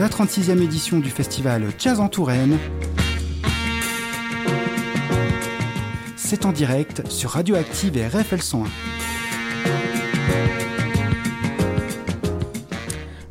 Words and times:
la 0.00 0.08
36e 0.08 0.62
édition 0.62 0.98
du 0.98 1.10
festival 1.10 1.62
Jazz 1.78 2.00
en 2.00 2.08
Touraine. 2.08 2.56
C'est 6.16 6.46
en 6.46 6.52
direct 6.52 7.06
sur 7.10 7.32
Radioactive 7.32 7.98
et 7.98 8.06
RFL 8.06 8.40
101. 8.40 8.64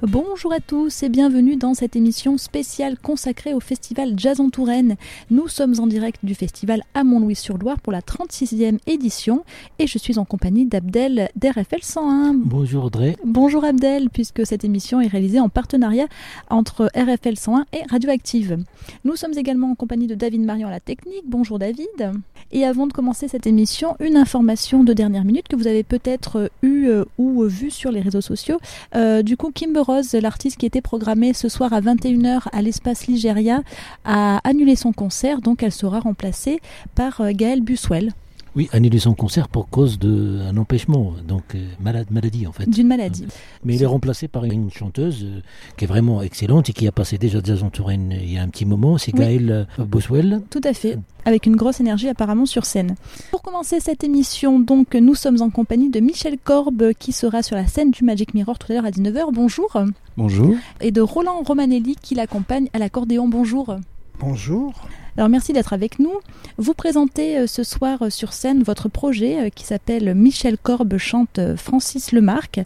Bonjour 0.02 0.54
à 0.54 0.61
tous 0.61 1.04
et 1.04 1.09
bienvenue 1.09 1.57
dans 1.57 1.73
cette 1.73 1.97
émission 1.97 2.38
spéciale 2.38 2.97
consacrée 2.97 3.54
au 3.54 3.59
festival 3.59 4.14
Jazz 4.15 4.39
en 4.39 4.50
Touraine. 4.50 4.95
Nous 5.29 5.50
sommes 5.50 5.77
en 5.77 5.88
direct 5.88 6.23
du 6.23 6.36
festival 6.36 6.83
à 6.93 7.04
Mont-Louis-sur-Loire 7.04 7.82
pour 7.82 7.91
la 7.91 8.00
36e 8.00 8.79
édition 8.88 9.43
et 9.77 9.88
je 9.88 9.97
suis 9.97 10.18
en 10.18 10.23
compagnie 10.23 10.65
d'Abdel 10.65 11.28
d'RFL 11.36 11.82
101. 11.82 12.33
Bonjour 12.33 12.86
Audrey. 12.86 13.18
Bonjour 13.25 13.65
Abdel, 13.65 14.09
puisque 14.09 14.46
cette 14.46 14.64
émission 14.64 15.01
est 15.01 15.07
réalisée 15.07 15.42
en 15.42 15.50
partenariat 15.50 16.07
entre 16.50 16.89
RFL 16.95 17.36
101 17.36 17.65
et 17.73 17.81
Radioactive. 17.89 18.57
Nous 19.04 19.18
sommes 19.18 19.37
également 19.37 19.71
en 19.71 19.75
compagnie 19.75 20.07
de 20.07 20.15
David 20.15 20.45
Marion 20.45 20.70
à 20.70 20.71
la 20.71 20.79
technique. 20.79 21.25
Bonjour 21.25 21.59
David. 21.59 22.14
Et 22.54 22.64
avant 22.64 22.87
de 22.87 22.93
commencer 22.93 23.28
cette 23.28 23.47
émission, 23.47 23.97
une 24.00 24.15
information 24.15 24.86
de 24.86 24.93
dernière 24.93 25.25
minute 25.25 25.50
que 25.50 25.57
vous 25.57 25.68
avez 25.68 25.84
peut-être 25.84 26.50
eu 26.61 26.87
euh, 26.87 27.04
ou 27.18 27.43
vu 27.43 27.70
sur 27.70 27.92
les 27.92 28.00
réseaux 28.00 28.21
sociaux. 28.21 28.59
Euh, 28.95 29.23
du 29.23 29.36
coup, 29.36 29.51
Kimber 29.54 29.89
Rose, 29.89 30.14
l'artiste 30.14 30.57
qui 30.57 30.68
était 30.68 30.82
programmée 30.82 31.34
ce 31.34 31.50
soir 31.50 31.74
à 31.74 31.82
21h 31.82 32.44
à 32.52 32.61
l'espace 32.61 33.08
Ligéria, 33.08 33.64
a 34.06 34.39
annulé 34.48 34.75
son 34.75 34.94
concert, 34.94 35.42
donc 35.42 35.64
elle 35.64 35.72
sera 35.72 36.00
remplacée 36.00 36.59
par 36.94 37.22
euh, 37.22 37.31
Gaël 37.34 37.62
Buswell. 37.62 38.12
Oui, 38.59 38.67
annulé 38.73 38.99
son 38.99 39.13
concert 39.13 39.47
pour 39.47 39.69
cause 39.69 39.99
d'un 39.99 40.58
empêchement, 40.58 41.13
donc 41.25 41.55
euh, 41.55 41.66
malade, 41.80 42.08
maladie 42.11 42.45
en 42.45 42.52
fait. 42.52 42.70
D'une 42.70 42.88
maladie. 42.88 43.25
Mais 43.64 43.75
il 43.75 43.81
est 43.81 43.86
remplacé 43.86 44.28
par 44.28 44.44
une 44.44 44.70
chanteuse 44.70 45.23
euh, 45.23 45.39
qui 45.78 45.86
est 45.86 45.88
vraiment 45.88 46.22
excellente 46.22 46.69
et 46.69 46.73
qui 46.73 46.86
a 46.86 46.92
passé 46.92 47.17
déjà 47.17 47.39
Jazz 47.42 47.64
en 47.64 47.69
Touraine 47.69 48.14
il 48.22 48.34
y 48.34 48.38
a 48.38 48.44
un 48.44 48.50
petit 48.50 48.66
moment, 48.66 48.97
c'est 48.97 49.14
Oui. 49.14 49.19
Gaël 49.22 49.66
euh, 49.80 49.86
Boswell. 49.86 50.42
Tout 50.50 50.59
à 50.66 50.73
fait, 50.73 50.97
avec 51.23 51.45
une 51.45 51.56
grosse 51.56 51.80
énergie 51.80 52.09
apparemment 52.09 52.45
sur 52.45 52.66
scène. 52.66 52.95
Pour 53.31 53.44
commencer 53.44 53.80
cette 53.80 54.03
émission, 54.03 54.59
donc, 54.59 54.94
nous 54.94 55.16
sommes 55.16 55.41
en 55.41 55.50
compagnie 55.52 55.89
de 55.89 56.02
Michel 56.02 56.38
Korb 56.38 56.91
qui 57.00 57.14
sera 57.14 57.41
sur 57.44 57.56
la 57.56 57.66
scène 57.66 57.91
du 57.91 58.03
Magic 58.03 58.34
Mirror 58.34 58.59
tout 58.59 58.73
à 58.73 58.75
l'heure 58.75 58.86
à 58.86 58.91
19h. 58.91 59.31
Bonjour. 59.31 59.81
Bonjour. 60.17 60.53
Et 60.81 60.91
de 60.91 61.00
Roland 61.00 61.44
Romanelli 61.45 61.95
qui 62.02 62.14
l'accompagne 62.14 62.67
à 62.73 62.80
l'accordéon. 62.80 63.30
Bonjour. 63.30 63.78
Bonjour. 64.20 64.73
Alors 65.16 65.30
merci 65.30 65.53
d'être 65.53 65.72
avec 65.72 65.98
nous. 65.98 66.14
Vous 66.58 66.73
présentez 66.73 67.38
euh, 67.38 67.48
ce 67.48 67.64
soir 67.64 68.02
euh, 68.02 68.09
sur 68.09 68.34
scène 68.34 68.64
votre 68.64 68.89
projet 68.89 69.48
euh, 69.48 69.50
qui 69.50 69.64
s'appelle 69.64 70.14
Michel 70.14 70.58
Korb 70.58 70.98
chante 70.98 71.39
Francis 71.56 72.12
Lemarque. 72.12 72.59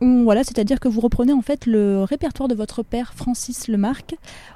Hum, 0.00 0.22
Voilà, 0.24 0.44
c'est-à-dire 0.44 0.78
que 0.80 0.88
vous 0.88 1.00
reprenez 1.00 1.32
en 1.32 1.42
fait 1.42 1.66
le 1.66 2.04
répertoire 2.04 2.48
de 2.48 2.54
votre 2.54 2.82
père 2.82 3.14
Francis 3.14 3.68
Lemarque 3.68 4.14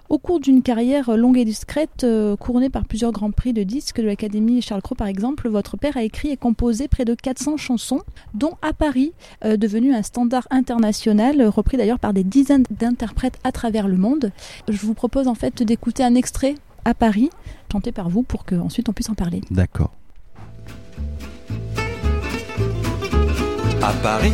au 0.08 0.18
cours 0.18 0.40
d'une 0.40 0.62
carrière 0.62 1.16
longue 1.16 1.38
et 1.38 1.44
discrète 1.44 2.04
euh, 2.04 2.36
couronnée 2.36 2.68
par 2.70 2.84
plusieurs 2.84 3.12
grands 3.12 3.30
prix 3.30 3.52
de 3.52 3.62
disques 3.62 4.00
de 4.00 4.06
l'Académie 4.06 4.60
Charles 4.62 4.82
Cros 4.82 4.94
par 4.94 5.06
exemple. 5.06 5.48
Votre 5.48 5.76
père 5.76 5.96
a 5.96 6.02
écrit 6.04 6.28
et 6.30 6.36
composé 6.36 6.86
près 6.86 7.04
de 7.04 7.14
400 7.14 7.56
chansons, 7.56 8.00
dont 8.34 8.52
à 8.62 8.72
Paris, 8.72 9.12
euh, 9.44 9.56
devenu 9.56 9.94
un 9.94 10.02
standard 10.02 10.46
international, 10.50 11.42
repris 11.46 11.76
d'ailleurs 11.76 11.98
par 11.98 12.12
des 12.12 12.24
dizaines 12.24 12.64
d'interprètes 12.70 13.38
à 13.42 13.52
travers 13.52 13.88
le 13.88 13.96
monde. 13.96 14.30
Je 14.68 14.86
vous 14.86 14.94
propose 14.94 15.26
en 15.28 15.34
fait 15.34 15.62
d'écouter 15.62 16.04
un 16.04 16.14
extrait 16.14 16.54
à 16.84 16.94
Paris, 16.94 17.30
chanté 17.72 17.90
par 17.90 18.10
vous 18.10 18.22
pour 18.22 18.44
qu'ensuite 18.44 18.88
on 18.88 18.92
puisse 18.92 19.08
en 19.08 19.14
parler. 19.14 19.40
D'accord. 19.50 19.92
À 23.82 23.92
Paris, 24.02 24.32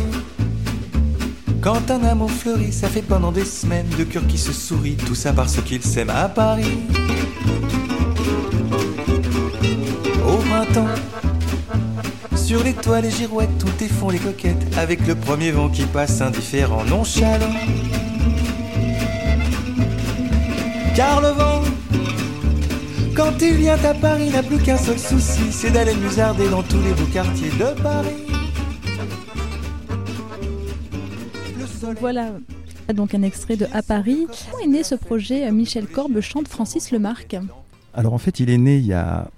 quand 1.61 1.91
un 1.91 2.03
amour 2.03 2.31
fleurit, 2.31 2.71
ça 2.71 2.87
fait 2.87 3.01
pendant 3.01 3.31
des 3.31 3.45
semaines 3.45 3.87
deux 3.97 4.05
cœurs 4.05 4.27
qui 4.27 4.37
se 4.37 4.53
sourient, 4.53 4.95
tout 4.95 5.15
ça 5.15 5.33
parce 5.33 5.61
qu'ils 5.61 5.83
s'aiment 5.83 6.09
à 6.09 6.29
Paris. 6.29 6.79
Au 10.25 10.37
printemps, 10.37 10.87
sur 12.35 12.63
les 12.63 12.73
toits, 12.73 13.01
les 13.01 13.11
girouettes, 13.11 13.57
tout 13.57 13.67
font 13.87 14.09
les 14.09 14.19
coquettes, 14.19 14.77
avec 14.77 15.05
le 15.07 15.15
premier 15.15 15.51
vent 15.51 15.69
qui 15.69 15.83
passe 15.83 16.21
indifférent, 16.21 16.83
nonchalant. 16.85 17.53
Car 20.95 21.21
le 21.21 21.29
vent, 21.29 21.61
quand 23.15 23.33
il 23.41 23.55
vient 23.55 23.77
à 23.83 23.93
Paris, 23.93 24.29
n'a 24.29 24.43
plus 24.43 24.59
qu'un 24.59 24.77
seul 24.77 24.99
souci, 24.99 25.51
c'est 25.51 25.71
d'aller 25.71 25.95
musarder 25.95 26.47
dans 26.49 26.63
tous 26.63 26.81
les 26.81 26.93
beaux 26.93 27.11
quartiers 27.11 27.51
de 27.51 27.81
Paris. 27.81 28.28
Voilà 31.99 32.33
donc 32.93 33.13
un 33.13 33.21
extrait 33.21 33.55
de 33.55 33.67
À 33.73 33.81
Paris. 33.81 34.27
Comment 34.51 34.63
est 34.63 34.67
né 34.67 34.83
ce 34.83 34.95
projet 34.95 35.51
Michel 35.51 35.87
Korb 35.87 36.19
chante 36.21 36.47
Francis 36.47 36.91
Lemarque? 36.91 37.37
Alors 37.93 38.13
en 38.13 38.17
fait, 38.17 38.39
il 38.39 38.49
est 38.49 38.57
né 38.57 38.77
il 38.77 38.85
y 38.85 38.93
a, 38.93 39.29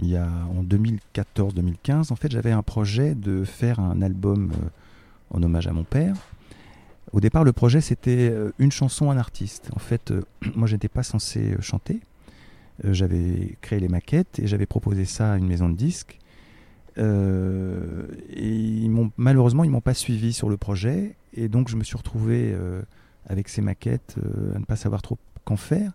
il 0.00 0.08
y 0.08 0.16
a 0.16 0.26
en 0.26 0.62
2014-2015. 0.64 2.12
En 2.12 2.16
fait, 2.16 2.30
j'avais 2.30 2.50
un 2.50 2.62
projet 2.62 3.14
de 3.14 3.44
faire 3.44 3.80
un 3.80 4.02
album 4.02 4.52
euh, 4.52 5.36
en 5.36 5.42
hommage 5.42 5.66
à 5.66 5.72
mon 5.72 5.84
père. 5.84 6.14
Au 7.12 7.20
départ, 7.20 7.44
le 7.44 7.52
projet 7.52 7.80
c'était 7.80 8.30
euh, 8.30 8.52
une 8.58 8.72
chanson, 8.72 9.10
un 9.10 9.18
artiste. 9.18 9.70
En 9.74 9.78
fait, 9.78 10.10
euh, 10.10 10.22
moi, 10.54 10.66
j'étais 10.66 10.88
pas 10.88 11.02
censé 11.02 11.54
chanter. 11.60 12.00
J'avais 12.82 13.58
créé 13.60 13.78
les 13.78 13.88
maquettes 13.88 14.38
et 14.38 14.46
j'avais 14.46 14.64
proposé 14.64 15.04
ça 15.04 15.34
à 15.34 15.36
une 15.36 15.46
maison 15.46 15.68
de 15.68 15.76
disques. 15.76 16.18
Et 16.96 17.02
ils 18.32 18.90
malheureusement 19.18 19.64
ils 19.64 19.70
m'ont 19.70 19.82
pas 19.82 19.94
suivi 19.94 20.32
sur 20.32 20.48
le 20.48 20.56
projet 20.56 21.14
et 21.34 21.48
donc 21.48 21.68
je 21.68 21.76
me 21.76 21.84
suis 21.84 21.96
retrouvé 21.96 22.52
euh, 22.52 22.82
avec 23.26 23.48
ces 23.48 23.62
maquettes 23.62 24.16
euh, 24.18 24.54
à 24.54 24.58
ne 24.58 24.64
pas 24.64 24.76
savoir 24.76 25.02
trop 25.02 25.18
qu'en 25.44 25.56
faire. 25.56 25.92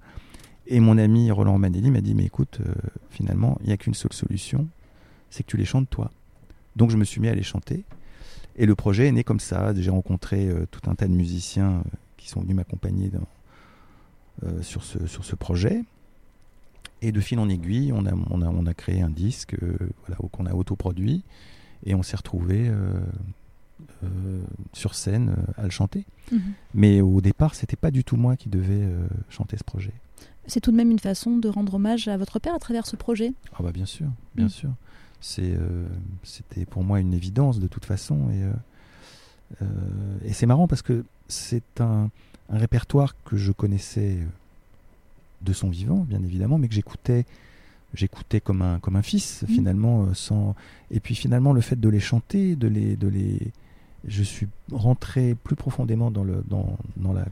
Et 0.67 0.79
mon 0.79 0.97
ami 0.97 1.29
Roland 1.31 1.57
Manelli 1.57 1.91
m'a 1.91 2.01
dit 2.01 2.15
mais 2.15 2.25
écoute 2.25 2.59
euh, 2.65 2.73
finalement 3.09 3.57
il 3.61 3.67
n'y 3.67 3.73
a 3.73 3.77
qu'une 3.77 3.93
seule 3.93 4.13
solution, 4.13 4.67
c'est 5.29 5.43
que 5.43 5.49
tu 5.49 5.57
les 5.57 5.65
chantes 5.65 5.89
toi. 5.89 6.11
Donc 6.75 6.89
je 6.89 6.97
me 6.97 7.03
suis 7.03 7.21
mis 7.21 7.27
à 7.27 7.35
les 7.35 7.43
chanter 7.43 7.83
et 8.55 8.65
le 8.65 8.75
projet 8.75 9.07
est 9.07 9.11
né 9.11 9.23
comme 9.23 9.39
ça. 9.39 9.73
J'ai 9.75 9.89
rencontré 9.89 10.49
tout 10.71 10.89
un 10.89 10.95
tas 10.95 11.07
de 11.07 11.13
musiciens 11.13 11.83
qui 12.17 12.29
sont 12.29 12.41
venus 12.41 12.55
m'accompagner 12.55 13.11
sur 14.61 14.83
ce 14.83 15.05
sur 15.07 15.25
ce 15.25 15.35
projet. 15.35 15.83
Et 17.01 17.11
de 17.11 17.19
fil 17.19 17.37
en 17.39 17.49
aiguille, 17.49 17.91
on 17.93 18.05
a, 18.05 18.13
on 18.29 18.41
a, 18.41 18.47
on 18.47 18.65
a 18.65 18.73
créé 18.73 19.01
un 19.01 19.09
disque 19.09 19.55
qu'on 20.31 20.45
a 20.45 20.53
autoproduit 20.53 21.23
et 21.85 21.93
on 21.93 22.01
s'est 22.01 22.15
retrouvé 22.15 22.71
sur 24.73 24.95
scène 24.95 25.35
euh, 25.37 25.61
à 25.61 25.63
le 25.63 25.69
chanter. 25.69 26.05
Mais 26.73 27.01
au 27.01 27.21
départ, 27.21 27.55
c'était 27.55 27.75
pas 27.75 27.91
du 27.91 28.03
tout 28.03 28.15
moi 28.17 28.35
qui 28.37 28.49
devais 28.49 28.83
euh, 28.83 29.07
chanter 29.29 29.57
ce 29.57 29.63
projet. 29.63 29.93
C'est 30.47 30.59
tout 30.61 30.71
de 30.71 30.77
même 30.77 30.91
une 30.91 30.99
façon 30.99 31.37
de 31.37 31.49
rendre 31.49 31.73
hommage 31.75 32.07
à 32.07 32.17
votre 32.17 32.39
père 32.39 32.53
à 32.55 32.59
travers 32.59 32.85
ce 32.85 32.95
projet. 32.95 33.33
Ah 33.53 33.63
bah 33.63 33.71
bien 33.71 33.85
sûr, 33.85 34.07
bien 34.35 34.45
Mm. 34.45 34.49
sûr. 34.49 34.69
C'est, 35.21 35.53
euh, 35.55 35.87
c'était 36.23 36.65
pour 36.65 36.83
moi 36.83 36.99
une 36.99 37.13
évidence 37.13 37.59
de 37.59 37.67
toute 37.67 37.85
façon. 37.85 38.29
Et, 38.29 38.43
euh, 38.43 38.51
euh, 39.61 39.65
et 40.23 40.33
c'est 40.33 40.45
marrant 40.45 40.67
parce 40.67 40.81
que 40.83 41.03
c'est 41.27 41.81
un, 41.81 42.09
un 42.49 42.57
répertoire 42.57 43.15
que 43.25 43.37
je 43.37 43.51
connaissais 43.51 44.17
euh, 44.19 44.25
de 45.41 45.53
son 45.53 45.69
vivant, 45.69 46.05
bien 46.07 46.21
évidemment, 46.23 46.57
mais 46.59 46.67
que 46.67 46.75
j'écoutais, 46.75 47.25
j'écoutais 47.93 48.39
comme 48.41 48.61
un, 48.61 48.79
comme 48.79 48.95
un 48.97 49.01
fils 49.01 49.43
Mm. 49.43 49.47
finalement. 49.47 50.03
euh, 50.05 50.13
sans... 50.13 50.55
Et 50.91 50.99
puis 50.99 51.15
finalement, 51.15 51.53
le 51.53 51.61
fait 51.61 51.79
de 51.79 51.89
les 51.89 51.99
chanter, 51.99 52.55
de 52.55 52.67
les, 52.67 52.95
de 52.95 53.07
les, 53.07 53.39
je 54.07 54.23
suis 54.23 54.47
rentré 54.71 55.35
plus 55.43 55.55
profondément 55.55 56.11
dans 56.11 56.23
le, 56.23 56.43
dans, 56.47 56.77
dans 56.97 57.13
la, 57.13 57.25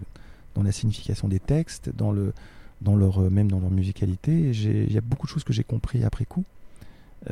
dans 0.55 0.63
la 0.63 0.71
signification 0.71 1.27
des 1.27 1.39
textes, 1.39 1.89
dans 1.95 2.11
le, 2.11 2.33
dans 2.81 2.95
leur, 2.95 3.21
euh, 3.21 3.29
même 3.29 3.49
dans 3.49 3.59
leur 3.59 3.71
musicalité. 3.71 4.51
Il 4.51 4.91
y 4.91 4.97
a 4.97 5.01
beaucoup 5.01 5.27
de 5.27 5.31
choses 5.31 5.43
que 5.43 5.53
j'ai 5.53 5.63
compris 5.63 6.03
après 6.03 6.25
coup, 6.25 6.43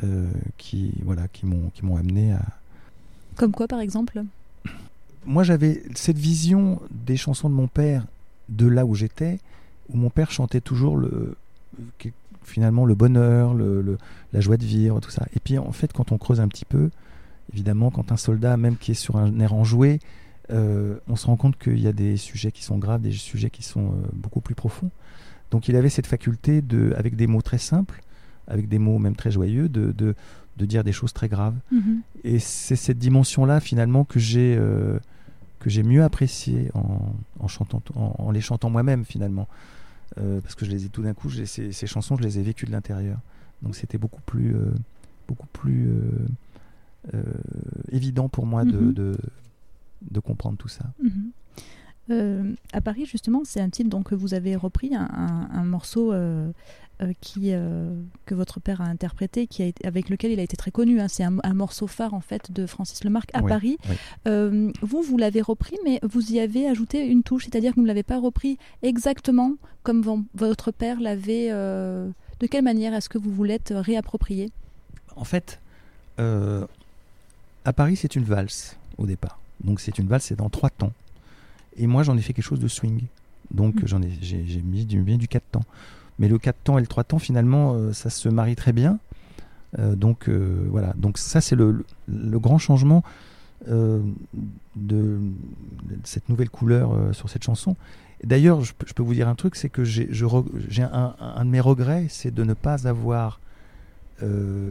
euh, 0.02 0.30
qui, 0.58 0.92
voilà, 1.04 1.28
qui 1.28 1.46
m'ont, 1.46 1.70
qui 1.74 1.84
m'ont 1.84 1.96
amené 1.96 2.32
à. 2.32 2.42
Comme 3.36 3.52
quoi 3.52 3.66
par 3.68 3.80
exemple? 3.80 4.22
Moi, 5.24 5.44
j'avais 5.44 5.82
cette 5.94 6.18
vision 6.18 6.80
des 6.90 7.16
chansons 7.16 7.48
de 7.48 7.54
mon 7.54 7.68
père 7.68 8.04
de 8.48 8.66
là 8.66 8.84
où 8.84 8.94
j'étais, 8.94 9.38
où 9.88 9.96
mon 9.96 10.10
père 10.10 10.30
chantait 10.30 10.60
toujours 10.60 10.96
le, 10.96 11.36
finalement 12.44 12.84
le 12.84 12.94
bonheur, 12.94 13.54
le, 13.54 13.82
le- 13.82 13.98
la 14.32 14.40
joie 14.40 14.56
de 14.56 14.64
vivre, 14.64 15.00
tout 15.00 15.10
ça. 15.10 15.26
Et 15.36 15.40
puis 15.40 15.58
en 15.58 15.72
fait, 15.72 15.92
quand 15.92 16.12
on 16.12 16.18
creuse 16.18 16.40
un 16.40 16.48
petit 16.48 16.64
peu, 16.64 16.90
évidemment, 17.52 17.90
quand 17.90 18.12
un 18.12 18.16
soldat, 18.16 18.56
même 18.56 18.76
qui 18.76 18.92
est 18.92 18.94
sur 18.94 19.16
un 19.16 19.38
air 19.40 19.52
enjoué, 19.54 20.00
euh, 20.50 20.98
on 21.08 21.16
se 21.16 21.26
rend 21.26 21.36
compte 21.36 21.58
qu'il 21.58 21.80
y 21.80 21.86
a 21.86 21.92
des 21.92 22.16
sujets 22.16 22.52
qui 22.52 22.62
sont 22.62 22.78
graves, 22.78 23.00
des 23.00 23.12
sujets 23.12 23.50
qui 23.50 23.62
sont 23.62 23.86
euh, 23.86 24.08
beaucoup 24.12 24.40
plus 24.40 24.54
profonds. 24.54 24.90
Donc 25.50 25.68
il 25.68 25.76
avait 25.76 25.88
cette 25.88 26.06
faculté 26.06 26.62
de, 26.62 26.94
avec 26.96 27.14
des 27.16 27.26
mots 27.26 27.42
très 27.42 27.58
simples, 27.58 28.02
avec 28.48 28.68
des 28.68 28.78
mots 28.78 28.98
même 28.98 29.14
très 29.14 29.30
joyeux, 29.30 29.68
de, 29.68 29.92
de, 29.92 30.14
de 30.56 30.66
dire 30.66 30.82
des 30.84 30.92
choses 30.92 31.12
très 31.12 31.28
graves. 31.28 31.54
Mhm. 31.70 32.00
Et 32.24 32.38
c'est 32.38 32.76
cette 32.76 32.98
dimension-là 32.98 33.60
finalement 33.60 34.04
que 34.04 34.18
j'ai 34.18 34.56
euh, 34.58 34.98
que 35.60 35.70
j'ai 35.70 35.84
mieux 35.84 36.02
appréciée 36.02 36.70
en, 36.74 37.14
en 37.38 37.48
chantant, 37.48 37.82
en, 37.94 38.14
en 38.18 38.30
les 38.32 38.40
chantant 38.40 38.68
moi-même 38.68 39.04
finalement, 39.04 39.46
parce 40.16 40.56
que 40.56 40.64
je 40.64 40.70
les 40.72 40.86
ai 40.86 40.88
tout 40.88 41.02
d'un 41.02 41.14
coup, 41.14 41.30
ces, 41.30 41.70
ces 41.72 41.86
chansons, 41.86 42.16
je 42.16 42.22
les 42.22 42.38
ai 42.40 42.42
vécues 42.42 42.66
de 42.66 42.72
l'intérieur. 42.72 43.18
Donc 43.62 43.76
c'était 43.76 43.96
beaucoup 43.96 44.20
plus 44.22 44.56
beaucoup 45.28 45.46
plus 45.52 45.88
évident 47.90 48.28
pour 48.28 48.46
moi 48.46 48.64
de, 48.64 48.78
Mhm. 48.78 48.92
de, 48.92 49.16
de 50.10 50.20
comprendre 50.20 50.56
tout 50.58 50.68
ça. 50.68 50.84
Mhm. 51.02 51.30
Euh, 52.10 52.52
à 52.72 52.80
Paris, 52.80 53.06
justement, 53.06 53.42
c'est 53.44 53.60
un 53.60 53.70
titre 53.70 53.88
donc, 53.88 54.08
que 54.10 54.14
vous 54.14 54.34
avez 54.34 54.56
repris, 54.56 54.94
un, 54.94 55.08
un- 55.12 55.48
un 55.52 55.64
morceau 55.64 56.12
euh, 56.12 56.50
euh, 57.00 57.12
qui, 57.20 57.52
euh, 57.52 57.94
que 58.26 58.34
votre 58.34 58.58
père 58.60 58.80
a 58.80 58.84
interprété, 58.86 59.46
qui 59.46 59.62
a 59.62 59.66
été, 59.66 59.86
avec 59.86 60.08
lequel 60.10 60.32
il 60.32 60.40
a 60.40 60.42
été 60.42 60.56
très 60.56 60.72
connu. 60.72 61.00
hein. 61.00 61.06
C'est 61.08 61.22
un, 61.22 61.36
un 61.42 61.54
morceau 61.54 61.86
phare 61.86 62.12
en 62.14 62.20
fait 62.20 62.50
de 62.52 62.66
Francis 62.66 63.04
Lemarque 63.04 63.30
à 63.34 63.42
Oui, 63.42 63.48
Paris. 63.48 63.78
oui. 63.88 63.94
Euh, 64.26 64.70
vous, 64.82 65.00
vous 65.02 65.16
l'avez 65.16 65.40
repris, 65.42 65.76
mais 65.84 66.00
vous 66.02 66.32
y 66.32 66.40
avez 66.40 66.66
ajouté 66.68 67.06
une 67.06 67.22
touche, 67.22 67.44
c'est-à-dire 67.44 67.70
que 67.70 67.76
vous 67.76 67.82
ne 67.82 67.86
l'avez 67.88 68.02
pas 68.02 68.18
repris 68.18 68.58
exactement 68.82 69.54
comme 69.84 70.02
vo- 70.02 70.24
votre 70.34 70.70
père 70.72 71.00
l'avait. 71.00 71.48
euh, 71.50 72.08
De 72.40 72.46
quelle 72.48 72.64
manière 72.64 72.94
est-ce 72.94 73.08
que 73.08 73.18
vous 73.18 73.30
vous 73.32 73.44
l'êtes 73.44 73.72
réapproprié? 73.74 74.50
En 75.14 75.24
fait, 75.24 75.60
euh, 76.18 76.66
à 77.64 77.72
Paris, 77.72 77.96
c'est 77.96 78.16
une 78.16 78.24
valse 78.24 78.76
au 78.98 79.06
départ. 79.06 79.38
Donc 79.62 79.80
c'est 79.80 79.98
une 79.98 80.06
valse, 80.08 80.24
c'est 80.24 80.36
dans 80.36 80.48
trois 80.50 80.70
temps. 80.70 80.92
Et 81.76 81.86
moi, 81.86 82.02
j'en 82.02 82.16
ai 82.16 82.20
fait 82.20 82.32
quelque 82.32 82.44
chose 82.44 82.60
de 82.60 82.68
swing. 82.68 83.02
Donc 83.50 83.76
Mm. 83.82 83.86
j'en 83.86 84.02
ai, 84.02 84.10
j'ai, 84.20 84.44
j'ai 84.46 84.62
mis 84.62 84.84
du, 84.86 85.00
mis 85.00 85.18
du 85.18 85.28
4 85.28 85.42
temps. 85.52 85.64
Mais 86.18 86.28
le 86.28 86.38
4 86.38 86.56
temps 86.64 86.78
et 86.78 86.80
le 86.80 86.86
3 86.86 87.04
temps, 87.04 87.18
finalement, 87.18 87.74
euh, 87.74 87.92
ça 87.92 88.10
se 88.10 88.28
marie 88.28 88.56
très 88.56 88.72
bien. 88.72 88.98
Euh, 89.78 89.94
donc 89.96 90.28
euh, 90.28 90.66
voilà. 90.70 90.92
Donc 90.96 91.16
ça, 91.18 91.40
c'est 91.40 91.56
le, 91.56 91.70
le- 91.72 91.84
le 92.08 92.38
grand 92.38 92.58
changement 92.58 93.02
de, 93.66 94.02
de 94.76 95.20
cette 96.04 96.28
nouvelle 96.28 96.50
couleur 96.50 97.14
sur 97.14 97.28
cette 97.30 97.44
chanson. 97.44 97.76
D'ailleurs, 98.24 98.62
je, 98.62 98.72
peux- 98.74 98.86
je 98.88 98.92
peux 98.92 99.02
vous 99.04 99.14
dire 99.14 99.28
un 99.28 99.34
truc, 99.36 99.54
c'est 99.56 99.68
que 99.68 99.84
j'ai, 99.84 100.08
je 100.10 100.24
re- 100.26 100.46
j'ai 100.68 100.82
un, 100.82 101.14
un 101.20 101.44
de 101.44 101.50
mes 101.50 101.60
regrets, 101.60 102.06
c'est 102.10 102.32
de 102.34 102.42
ne 102.44 102.54
pas 102.54 102.86
avoir 102.88 103.40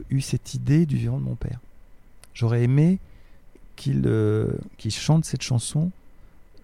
eu 0.09 0.21
cette 0.21 0.53
idée 0.53 0.85
du 0.85 0.95
vivant 0.97 1.17
de 1.19 1.23
mon 1.23 1.35
père. 1.35 1.59
J'aurais 2.33 2.63
aimé 2.63 2.99
qu'il 3.75 4.03
euh, 4.05 4.47
chante 4.89 5.25
cette 5.25 5.41
chanson 5.41 5.91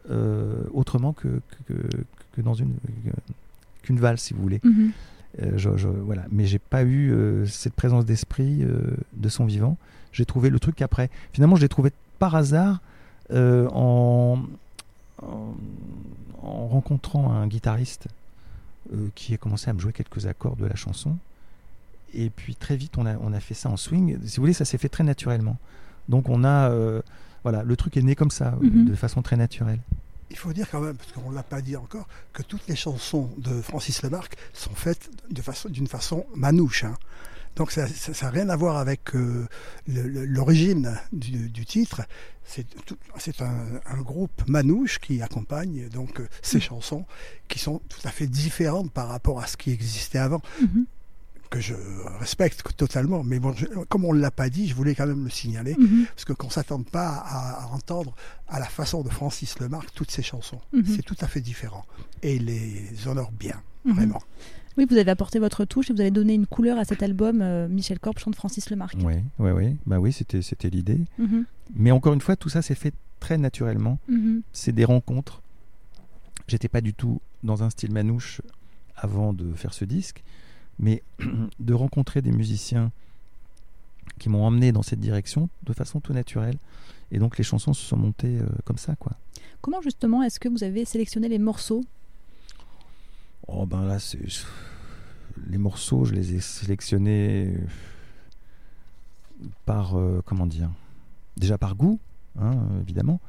euh, 0.09 0.63
autrement 0.73 1.13
que, 1.13 1.41
que, 1.67 2.41
dans 2.41 2.53
une 2.53 2.73
qu'une 3.81 3.99
valse, 3.99 4.21
si 4.21 4.33
vous 4.33 4.41
voulez. 4.41 4.61
Euh, 5.41 5.51
je, 5.57 5.75
je- 5.77 5.87
voilà. 5.87 6.25
Mais 6.31 6.45
j'ai 6.45 6.59
pas 6.59 6.83
eu 6.83 7.11
euh, 7.11 7.45
cette 7.45 7.73
présence 7.73 8.05
d'esprit 8.05 8.63
de 9.13 9.29
son 9.29 9.45
vivant. 9.45 9.77
J'ai 10.11 10.25
trouvé 10.25 10.49
le 10.49 10.59
truc 10.59 10.81
après. 10.81 11.09
Finalement, 11.33 11.55
je 11.55 11.61
l'ai 11.61 11.69
trouvé 11.69 11.91
par 12.19 12.35
hasard 12.35 12.79
en, 13.33 14.39
en, 15.21 15.53
en 16.43 16.67
rencontrant 16.67 17.31
un 17.31 17.47
guitariste 17.47 18.07
qui 19.15 19.33
a 19.33 19.37
commencé 19.37 19.69
à 19.69 19.73
me 19.73 19.79
jouer 19.79 19.91
quelques 19.93 20.25
accords 20.27 20.55
de 20.55 20.65
la 20.65 20.75
chanson. 20.75 21.17
Et 22.13 22.29
puis 22.29 22.55
très 22.55 22.75
vite, 22.77 22.97
on 22.97 23.05
a, 23.05 23.15
on 23.17 23.33
a 23.33 23.39
fait 23.39 23.53
ça 23.53 23.69
en 23.69 23.77
swing. 23.77 24.17
Si 24.25 24.37
vous 24.37 24.43
voulez, 24.43 24.53
ça 24.53 24.65
s'est 24.65 24.77
fait 24.77 24.89
très 24.89 25.03
naturellement. 25.03 25.57
Donc 26.09 26.29
on 26.29 26.43
a, 26.43 26.69
euh, 26.71 27.01
voilà, 27.43 27.63
le 27.63 27.75
truc 27.75 27.97
est 27.97 28.01
né 28.01 28.15
comme 28.15 28.31
ça, 28.31 28.57
euh, 28.61 28.65
Mhm. 28.69 28.85
de 28.85 28.95
façon 28.95 29.21
très 29.21 29.35
naturelle. 29.37 29.79
Il 30.29 30.37
faut 30.37 30.51
dire 30.53 30.67
quand 30.69 30.81
même, 30.81 30.95
parce 30.97 31.11
qu'on 31.13 31.29
ne 31.31 31.35
l'a 31.35 31.43
pas 31.43 31.61
dit 31.61 31.75
encore, 31.77 32.07
que 32.33 32.43
toutes 32.43 32.67
les 32.67 32.75
chansons 32.75 33.29
de 33.37 33.61
Francis 33.61 34.01
Lemarque 34.03 34.35
sont 34.53 34.73
faites 34.75 35.09
façon- 35.41 35.69
d'une 35.69 35.87
façon, 35.87 36.25
manouche. 36.35 36.83
hein. 36.83 36.95
Donc 37.55 37.71
ça 37.71 37.85
n'a 37.87 38.29
rien 38.29 38.49
à 38.49 38.55
voir 38.55 38.77
avec 38.77 39.15
euh, 39.15 39.47
l'origine 39.87 40.97
du, 41.11 41.49
du 41.49 41.65
titre. 41.65 42.01
C'est 42.43 43.41
un, 43.41 43.65
un 43.85 44.01
groupe 44.01 44.47
manouche 44.47 44.99
qui 44.99 45.21
accompagne 45.21 45.89
donc 45.89 46.19
euh, 46.19 46.27
ces 46.41 46.59
chansons 46.59 47.05
qui 47.47 47.59
sont 47.59 47.81
tout 47.89 47.99
à 48.05 48.11
fait 48.11 48.27
différentes 48.27 48.91
par 48.91 49.07
rapport 49.09 49.39
à 49.41 49.47
ce 49.47 49.57
qui 49.57 49.71
existait 49.71 50.19
avant, 50.19 50.41
Mhm. 50.61 50.85
Que 51.49 51.59
je 51.59 51.73
respecte 52.19 52.75
totalement. 52.75 53.23
Mais 53.23 53.39
bon, 53.39 53.53
je- 53.53 53.65
comme 53.89 54.05
on 54.05 54.13
ne 54.13 54.19
l'a 54.19 54.31
pas 54.31 54.49
dit, 54.49 54.67
je 54.67 54.75
voulais 54.75 54.95
quand 54.95 55.07
même 55.07 55.23
le 55.23 55.29
signaler. 55.29 55.75
Mhm. 55.77 56.05
Parce 56.13 56.25
que 56.25 56.33
qu'on 56.33 56.49
s'attende 56.49 56.85
pas 56.85 57.07
à, 57.09 57.63
à 57.63 57.67
entendre 57.67 58.15
à 58.47 58.59
la 58.59 58.65
façon 58.65 59.01
de 59.03 59.09
Francis 59.09 59.59
Lemarque 59.59 59.89
toutes 59.93 60.11
ces 60.11 60.23
chansons. 60.23 60.59
Mhm. 60.73 60.83
C'est 60.85 61.01
tout 61.03 61.15
à 61.21 61.27
fait 61.27 61.41
différent. 61.41 61.85
Et 62.23 62.35
il 62.37 62.45
les 62.45 63.07
honore 63.07 63.31
bien, 63.31 63.61
Mhm. 63.85 63.93
vraiment. 63.93 64.21
Oui, 64.77 64.85
vous 64.87 64.97
avez 64.97 65.09
apporté 65.09 65.39
votre 65.39 65.65
touche 65.65 65.89
et 65.89 65.93
vous 65.93 66.01
avez 66.01 66.11
donné 66.11 66.35
une 66.35 66.45
couleur 66.45 66.77
à 66.77 66.85
cet 66.85 67.01
album. 67.01 67.41
euh, 67.41 67.67
Michel 67.67 67.99
Corp 67.99 68.19
chante 68.19 68.35
Francis 68.35 68.69
Lemarque. 68.69 68.95
Oui, 69.03 69.15
oui, 69.39 69.51
oui. 69.51 69.75
Bah 69.87 69.99
oui, 69.99 70.13
c'était, 70.13 70.43
c'était 70.43 70.69
l'idée. 70.69 70.99
Mais 71.75 71.89
encore 71.91 72.13
une 72.13 72.21
fois, 72.21 72.35
tout 72.35 72.49
ça 72.49 72.61
s'est 72.61 72.75
fait 72.75 72.93
très 73.19 73.37
naturellement. 73.39 73.97
C'est 74.53 74.71
des 74.73 74.85
rencontres. 74.85 75.41
J'étais 76.47 76.67
pas 76.69 76.81
du 76.81 76.93
tout 76.93 77.19
dans 77.43 77.63
un 77.63 77.69
style 77.69 77.91
manouche 77.91 78.41
avant 78.95 79.33
de 79.33 79.51
faire 79.53 79.73
ce 79.73 79.83
disque, 79.85 80.23
mais 80.79 81.03
de 81.59 81.73
rencontrer 81.73 82.21
des 82.21 82.31
musiciens 82.31 82.91
qui 84.19 84.29
m'ont 84.29 84.43
emmené 84.45 84.71
dans 84.71 84.81
cette 84.83 84.99
direction 84.99 85.49
de 85.63 85.73
façon 85.73 85.99
tout 85.99 86.13
naturelle. 86.13 86.57
Et 87.11 87.19
donc 87.19 87.37
les 87.37 87.43
chansons 87.43 87.73
se 87.73 87.83
sont 87.85 87.97
montées 87.97 88.39
euh, 88.39 88.47
comme 88.65 88.77
ça, 88.77 88.95
quoi. 88.95 89.13
Comment 89.61 89.81
justement 89.81 90.23
est-ce 90.23 90.39
que 90.39 90.49
vous 90.49 90.63
avez 90.63 90.85
sélectionné 90.85 91.29
les 91.29 91.39
morceaux? 91.39 91.83
Oh 93.47 93.65
ben 93.65 93.85
là, 93.85 93.97
les 95.49 95.57
morceaux, 95.57 96.03
je 96.05 96.13
les 96.13 96.33
ai 96.35 96.39
sélectionnés 96.41 97.55
par, 99.65 99.97
euh, 99.97 100.21
comment 100.25 100.45
dire, 100.47 100.69
déjà 101.37 101.57
par 101.57 101.75
goût, 101.75 101.99
hein, 102.39 102.55
évidemment. 102.81 103.19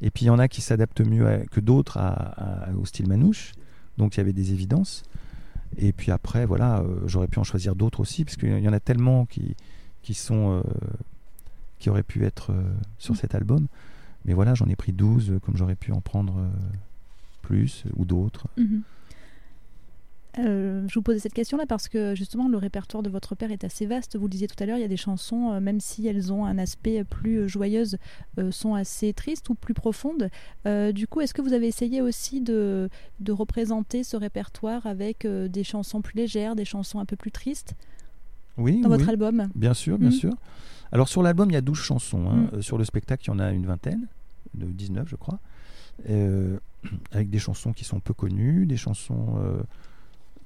Et 0.00 0.10
puis 0.10 0.24
il 0.24 0.28
y 0.28 0.30
en 0.30 0.38
a 0.38 0.48
qui 0.48 0.60
s'adaptent 0.60 1.00
mieux 1.00 1.26
à- 1.26 1.38
que 1.46 1.60
d'autres 1.60 1.96
à- 1.98 2.68
à- 2.68 2.72
au 2.72 2.84
style 2.86 3.08
manouche. 3.08 3.52
Donc 3.98 4.14
il 4.14 4.18
y 4.18 4.20
avait 4.20 4.32
des 4.32 4.52
évidences. 4.52 5.02
Et 5.76 5.92
puis 5.92 6.10
après, 6.10 6.46
voilà, 6.46 6.80
euh, 6.80 7.00
j'aurais 7.06 7.28
pu 7.28 7.38
en 7.38 7.44
choisir 7.44 7.74
d'autres 7.74 8.00
aussi, 8.00 8.24
parce 8.24 8.36
qu'il 8.36 8.58
y 8.58 8.68
en 8.68 8.72
a 8.72 8.80
tellement 8.80 9.26
qui, 9.26 9.54
qui 10.02 10.18
euh, 10.30 10.62
auraient 11.86 12.02
pu 12.02 12.24
être 12.24 12.52
euh, 12.52 12.62
sur 12.98 13.16
cet 13.16 13.34
album. 13.34 13.66
Mais 14.24 14.34
voilà, 14.34 14.54
j'en 14.54 14.68
ai 14.68 14.76
pris 14.76 14.92
12, 14.92 15.30
euh, 15.30 15.38
comme 15.38 15.56
j'aurais 15.56 15.76
pu 15.76 15.92
en 15.92 16.00
prendre 16.00 16.34
plus 17.42 17.84
ou 17.96 18.04
d'autres. 18.04 18.46
Mhm. 18.56 18.82
Euh, 20.38 20.86
je 20.88 20.94
vous 20.94 21.02
posais 21.02 21.18
cette 21.18 21.34
question-là 21.34 21.66
parce 21.66 21.88
que 21.88 22.14
justement 22.14 22.48
le 22.48 22.56
répertoire 22.58 23.02
de 23.02 23.10
votre 23.10 23.34
père 23.34 23.50
est 23.50 23.64
assez 23.64 23.86
vaste. 23.86 24.16
Vous 24.16 24.26
le 24.26 24.30
disiez 24.30 24.46
tout 24.46 24.62
à 24.62 24.66
l'heure, 24.66 24.76
il 24.78 24.82
y 24.82 24.84
a 24.84 24.88
des 24.88 24.96
chansons, 24.96 25.50
euh, 25.52 25.60
même 25.60 25.80
si 25.80 26.06
elles 26.06 26.32
ont 26.32 26.44
un 26.44 26.58
aspect 26.58 27.02
plus 27.02 27.38
euh, 27.40 27.48
joyeuse, 27.48 27.98
euh, 28.38 28.52
sont 28.52 28.74
assez 28.74 29.12
tristes 29.12 29.48
ou 29.50 29.54
plus 29.54 29.74
profondes. 29.74 30.30
Du 30.94 31.06
coup, 31.08 31.20
est-ce 31.22 31.34
que 31.34 31.42
vous 31.42 31.52
avez 31.54 31.66
essayé 31.66 32.00
aussi 32.02 32.40
de, 32.40 32.88
de 33.20 33.32
représenter 33.32 34.04
ce 34.04 34.16
répertoire 34.16 34.86
avec 34.86 35.26
des 35.26 35.64
chansons 35.64 36.02
plus 36.02 36.14
légères, 36.16 36.54
des 36.54 36.64
chansons 36.64 37.00
un 37.00 37.04
peu 37.06 37.16
plus 37.16 37.30
tristes 37.32 37.74
Oui, 38.58 38.80
dans 38.82 38.90
oui. 38.90 38.98
votre 38.98 39.08
album? 39.08 39.48
Bien 39.54 39.74
sûr, 39.74 39.98
bien 39.98 40.10
Mhm. 40.10 40.14
sûr. 40.14 40.32
Alors 40.92 41.08
sur 41.08 41.22
l'album, 41.22 41.50
il 41.50 41.54
y 41.54 41.56
a 41.56 41.60
12 41.62 41.78
chansons. 41.78 42.28
hein. 42.30 42.50
Euh, 42.52 42.60
sur 42.62 42.78
le 42.78 42.84
spectacle, 42.84 43.24
il 43.24 43.28
y 43.28 43.30
en 43.30 43.38
a 43.38 43.50
une 43.52 43.66
vingtaine, 43.66 44.06
de 44.54 44.66
19 44.66 45.08
je 45.08 45.16
crois, 45.16 45.38
avec 47.12 47.30
des 47.30 47.38
chansons 47.38 47.72
qui 47.72 47.84
sont 47.84 48.00
peu 48.00 48.14
connues, 48.14 48.66
des 48.66 48.76
chansons 48.76 49.36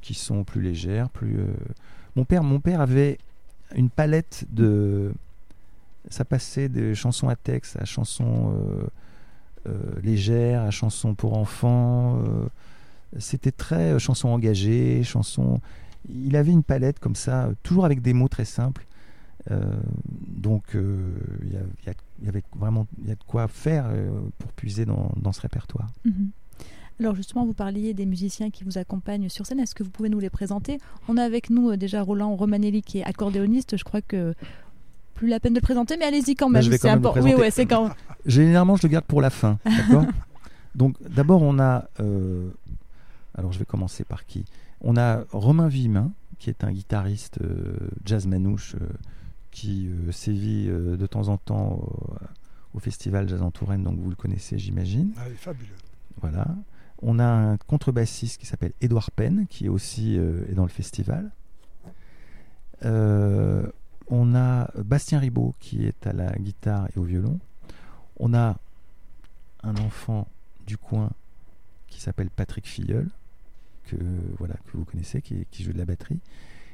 qui 0.03 0.13
sont 0.15 0.45
plus 0.45 0.61
légères, 0.61 1.09
plus... 1.09 1.39
euh, 1.39 1.47
Mon, 2.17 2.25
père, 2.27 2.43
mon 2.43 2.61
père 2.61 2.83
avait 2.83 3.17
une 3.75 3.89
palette 3.89 4.45
de... 4.51 5.15
Ça 6.11 6.25
passait 6.25 6.69
de 6.69 6.93
chansons 6.95 7.29
à 7.29 7.37
texte 7.37 7.77
à 7.81 7.85
chansons 7.85 8.53
euh, 8.53 8.87
euh, 9.69 10.01
légères, 10.03 10.63
à 10.63 10.71
chansons 10.71 11.15
pour 11.15 11.39
enfants. 11.39 12.19
C'était 13.19 13.53
très 13.53 13.99
chansons 13.99 14.29
engagées, 14.29 15.03
chansons... 15.05 15.61
Il 16.09 16.35
avait 16.37 16.51
une 16.51 16.65
palette 16.65 16.99
comme 16.99 17.15
ça, 17.15 17.49
toujours 17.63 17.85
avec 17.85 18.03
des 18.03 18.13
mots 18.13 18.29
très 18.29 18.45
simples. 18.45 18.85
Donc 19.49 20.65
il 20.75 21.53
y, 22.25 22.29
avait 22.29 22.43
vraiment 22.57 22.87
y 23.07 23.13
a 23.13 23.15
de 23.15 23.25
quoi 23.25 23.47
faire 23.47 23.87
pour 24.39 24.53
puiser 24.53 24.85
dans, 24.85 25.13
dans 25.17 25.33
ce 25.33 25.41
répertoire. 25.41 25.89
Mhm. 26.05 26.31
Alors 27.03 27.17
justement, 27.17 27.45
vous 27.45 27.53
parliez 27.53 27.95
des 27.95 28.07
musiciens 28.07 28.51
qui 28.51 28.63
vous 28.63 28.79
accompagnent 28.79 29.29
sur 29.29 29.45
scène. 29.45 29.59
Est-ce 29.59 29.75
que 29.75 29.83
vous 29.83 29.91
pouvez 29.91 30.09
nous 30.09 30.21
les 30.21 30.31
présenter? 30.31 30.79
On 31.09 31.17
a 31.17 31.25
avec 31.25 31.51
nous 31.51 31.71
euh, 31.71 31.77
déjà 31.77 32.01
Roland 32.01 32.35
Romanelli 32.37 32.83
qui 32.83 32.99
est 32.99 33.05
accordéoniste. 33.05 33.77
Je 33.77 33.83
crois 33.83 34.03
que 34.03 34.35
plus 35.15 35.27
la 35.29 35.41
peine 35.41 35.53
de 35.53 35.59
le 35.59 35.63
présenter, 35.63 35.97
mais 35.99 36.05
allez-y 36.05 36.37
quand 36.37 36.47
Bah, 36.49 36.55
même. 36.55 36.63
je 36.63 36.71
vais 36.71 36.79
c'est 36.79 36.89
important. 36.89 37.21
Oui, 37.23 37.35
ouais, 37.35 37.51
c'est 37.51 37.67
quand. 37.67 37.91
Généralement, 38.27 38.77
je 38.77 38.83
le 38.87 38.89
garde 38.93 39.05
pour 39.05 39.21
la 39.21 39.31
fin. 39.31 39.59
D'accord? 39.65 40.07
Donc, 40.77 40.97
d'abord, 41.03 41.43
on 41.43 41.59
a. 41.59 41.89
euh, 42.01 42.49
alors, 43.35 43.53
je 43.53 43.59
vais 43.59 43.65
commencer 43.65 44.05
par 44.05 44.25
qui? 44.25 44.45
On 44.81 44.97
a 44.97 45.25
Romain 45.33 45.67
Vimin, 45.69 46.13
qui 46.39 46.51
est 46.51 46.63
un 46.65 46.71
guitariste 46.73 47.39
euh, 47.43 47.75
jazz 48.05 48.27
manouche 48.29 48.75
euh, 48.81 48.87
qui 49.51 49.89
euh, 49.89 50.13
sévit 50.13 50.67
euh, 50.69 50.97
de 50.97 51.07
temps 51.07 51.29
en 51.29 51.37
temps 51.37 51.73
au, 51.73 52.15
au 52.75 52.79
festival 52.79 53.29
Jazz 53.29 53.43
en 53.43 53.51
Touraine, 53.51 53.83
donc 53.83 53.99
vous 53.99 54.09
le 54.11 54.17
connaissez, 54.17 54.57
j'imagine. 54.59 55.11
Ah, 55.19 55.23
il 55.29 55.33
est 55.33 55.37
fabuleux. 55.37 55.69
Voilà. 56.21 56.47
On 57.03 57.19
a 57.19 57.25
un 57.25 57.57
contrebassiste 57.57 58.41
qui 58.41 58.47
s'appelle 58.47 58.73
Édouard 58.81 59.11
Penn, 59.11 59.47
qui 59.49 59.67
est 59.67 59.69
aussi 59.69 60.17
euh, 60.17 60.45
est 60.49 60.55
dans 60.55 60.63
le 60.63 60.69
festival. 60.69 61.31
Euh, 62.85 63.67
on 64.09 64.35
a 64.35 64.71
Bastien 64.77 65.19
Ribaud, 65.19 65.55
qui 65.59 65.85
est 65.85 66.07
à 66.07 66.13
la 66.13 66.33
guitare 66.33 66.89
et 66.95 66.99
au 66.99 67.03
violon. 67.03 67.39
On 68.19 68.35
a 68.35 68.57
un 69.63 69.77
enfant 69.77 70.29
du 70.67 70.77
coin 70.77 71.11
qui 71.89 72.01
s'appelle 72.01 72.31
Patrick 72.31 72.67
Filleul, 72.67 73.09
que, 73.85 73.97
voilà, 74.39 74.55
que 74.67 74.77
vous 74.77 74.85
connaissez, 74.85 75.23
qui, 75.23 75.47
qui 75.51 75.63
joue 75.65 75.73
de 75.73 75.79
la 75.79 75.85
batterie. 75.85 76.21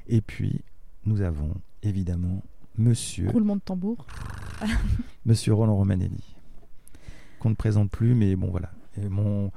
Et 0.09 0.21
puis, 0.21 0.61
nous 1.05 1.21
avons 1.21 1.55
évidemment 1.83 2.43
Monsieur, 2.77 3.31
Roulement 3.31 3.57
de 3.57 3.61
tambour. 3.61 4.07
Monsieur 5.27 5.55
Roland 5.55 5.77
Romanelli, 5.77 6.37
qu'on 7.41 7.51
ne 7.51 7.55
présente 7.55 7.91
plus, 7.91 8.15
mais 8.15 8.37
bon 8.37 8.51
voilà. 8.51 8.71
Et 8.97 9.09
mon, 9.09 9.51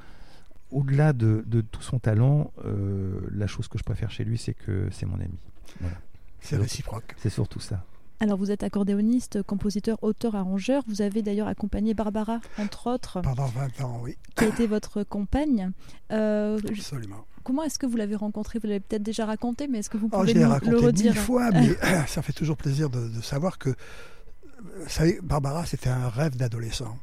au-delà 0.72 1.14
de, 1.14 1.44
de 1.48 1.62
tout 1.62 1.82
son 1.82 2.00
talent, 2.00 2.52
euh, 2.66 3.20
la 3.32 3.48
chose 3.48 3.68
que 3.68 3.78
je 3.78 3.84
préfère 3.84 4.12
chez 4.12 4.24
lui, 4.24 4.38
c'est 4.38 4.54
que 4.54 4.88
c'est 4.92 5.06
mon 5.06 5.16
ami. 5.20 5.38
Voilà. 5.80 5.98
C'est 6.42 6.56
réciproque. 6.58 7.14
C'est 7.18 7.30
surtout 7.30 7.60
ça. 7.60 7.84
Alors 8.20 8.38
vous 8.38 8.52
êtes 8.52 8.62
accordéoniste, 8.64 9.42
compositeur, 9.44 9.98
auteur, 10.04 10.36
arrangeur. 10.36 10.84
Vous 10.88 11.02
avez 11.02 11.22
d'ailleurs 11.24 11.48
accompagné 11.48 11.94
Barbara, 11.96 12.40
entre 12.60 12.88
autres, 12.92 13.20
Pendant 13.22 13.48
20 13.48 13.82
ans, 13.82 14.00
oui, 14.04 14.16
qui 14.36 14.44
a 14.44 14.48
été 14.48 14.68
votre 14.68 15.04
compagne. 15.04 15.72
Euh, 16.12 16.60
je- 16.64 16.68
absolument. 16.80 17.26
comment 17.44 17.64
est-ce 17.64 17.80
que 17.80 17.88
vous 17.88 17.98
l'avez 17.98 18.16
rencontré 18.16 18.60
Vous 18.60 18.68
l'avez 18.68 18.80
peut-être 18.80 19.02
déjà 19.02 19.26
raconté, 19.26 19.68
mais 19.68 19.80
est-ce 19.80 19.90
que 19.90 19.98
vous 19.98 20.08
Oh, 20.12 20.20
pouvez 20.20 20.30
je 20.30 20.34
l'ai 20.36 20.40
nous 20.42 20.46
le 20.48 20.52
raconté 20.54 20.76
redire? 20.76 21.14
mille 21.14 21.22
fois, 21.22 21.50
mais 21.52 21.70
ça 22.08 22.22
fait 22.22 22.34
toujours 22.34 22.58
plaisir 22.58 22.90
de, 22.92 23.08
de 23.10 23.22
savoir 23.22 23.58
que, 23.58 23.70
vous 23.70 24.90
savez, 24.90 25.20
Barbara, 25.24 25.66
c'était 25.66 25.90
un 25.90 26.08
rêve 26.10 26.36
d'adolescent. 26.38 26.96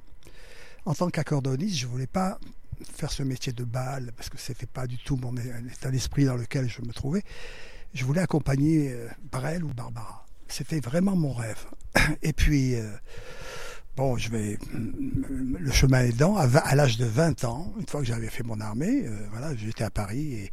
En 0.85 0.95
tant 0.95 1.09
qu'accordéoniste, 1.11 1.77
je 1.79 1.87
voulais 1.89 2.07
pas 2.07 2.39
faire 2.85 3.11
ce 3.11 3.23
métier 3.23 3.53
de 3.53 3.65
balle 3.65 4.13
parce 4.17 4.29
que 4.29 4.39
c'était 4.39 4.67
pas 4.67 4.87
du 4.87 4.99
tout 4.99 5.17
mon 5.17 5.35
état 5.37 5.91
d'esprit 5.91 6.25
dans 6.25 6.37
lequel 6.37 6.69
je 6.69 6.83
me 6.83 6.93
trouvais. 6.93 7.23
Je 7.95 8.05
voulais 8.05 8.21
accompagner 8.21 8.93
euh, 8.93 9.09
Brel 9.31 9.65
ou 9.65 9.73
Barbara. 9.73 10.27
C'était 10.47 10.81
vraiment 10.81 11.17
mon 11.17 11.33
rêve. 11.33 11.67
Et 12.23 12.33
puis, 12.33 12.75
euh, 12.75 12.91
bon, 13.97 14.17
je 14.17 14.31
vais 14.31 14.59
le 14.73 15.73
chemin 15.73 16.03
aidant, 16.03 16.37
à, 16.37 16.75
l'âge 16.75 16.99
de 16.99 17.07
20 17.07 17.45
ans, 17.45 17.73
une 17.79 17.87
fois 17.87 18.01
que 18.01 18.07
j'avais 18.07 18.29
fait 18.29 18.43
mon 18.43 18.61
armée, 18.61 19.05
euh, 19.07 19.27
voilà, 19.31 19.55
j'étais 19.57 19.85
à 19.85 19.91
Paris 19.91 20.35
et 20.35 20.51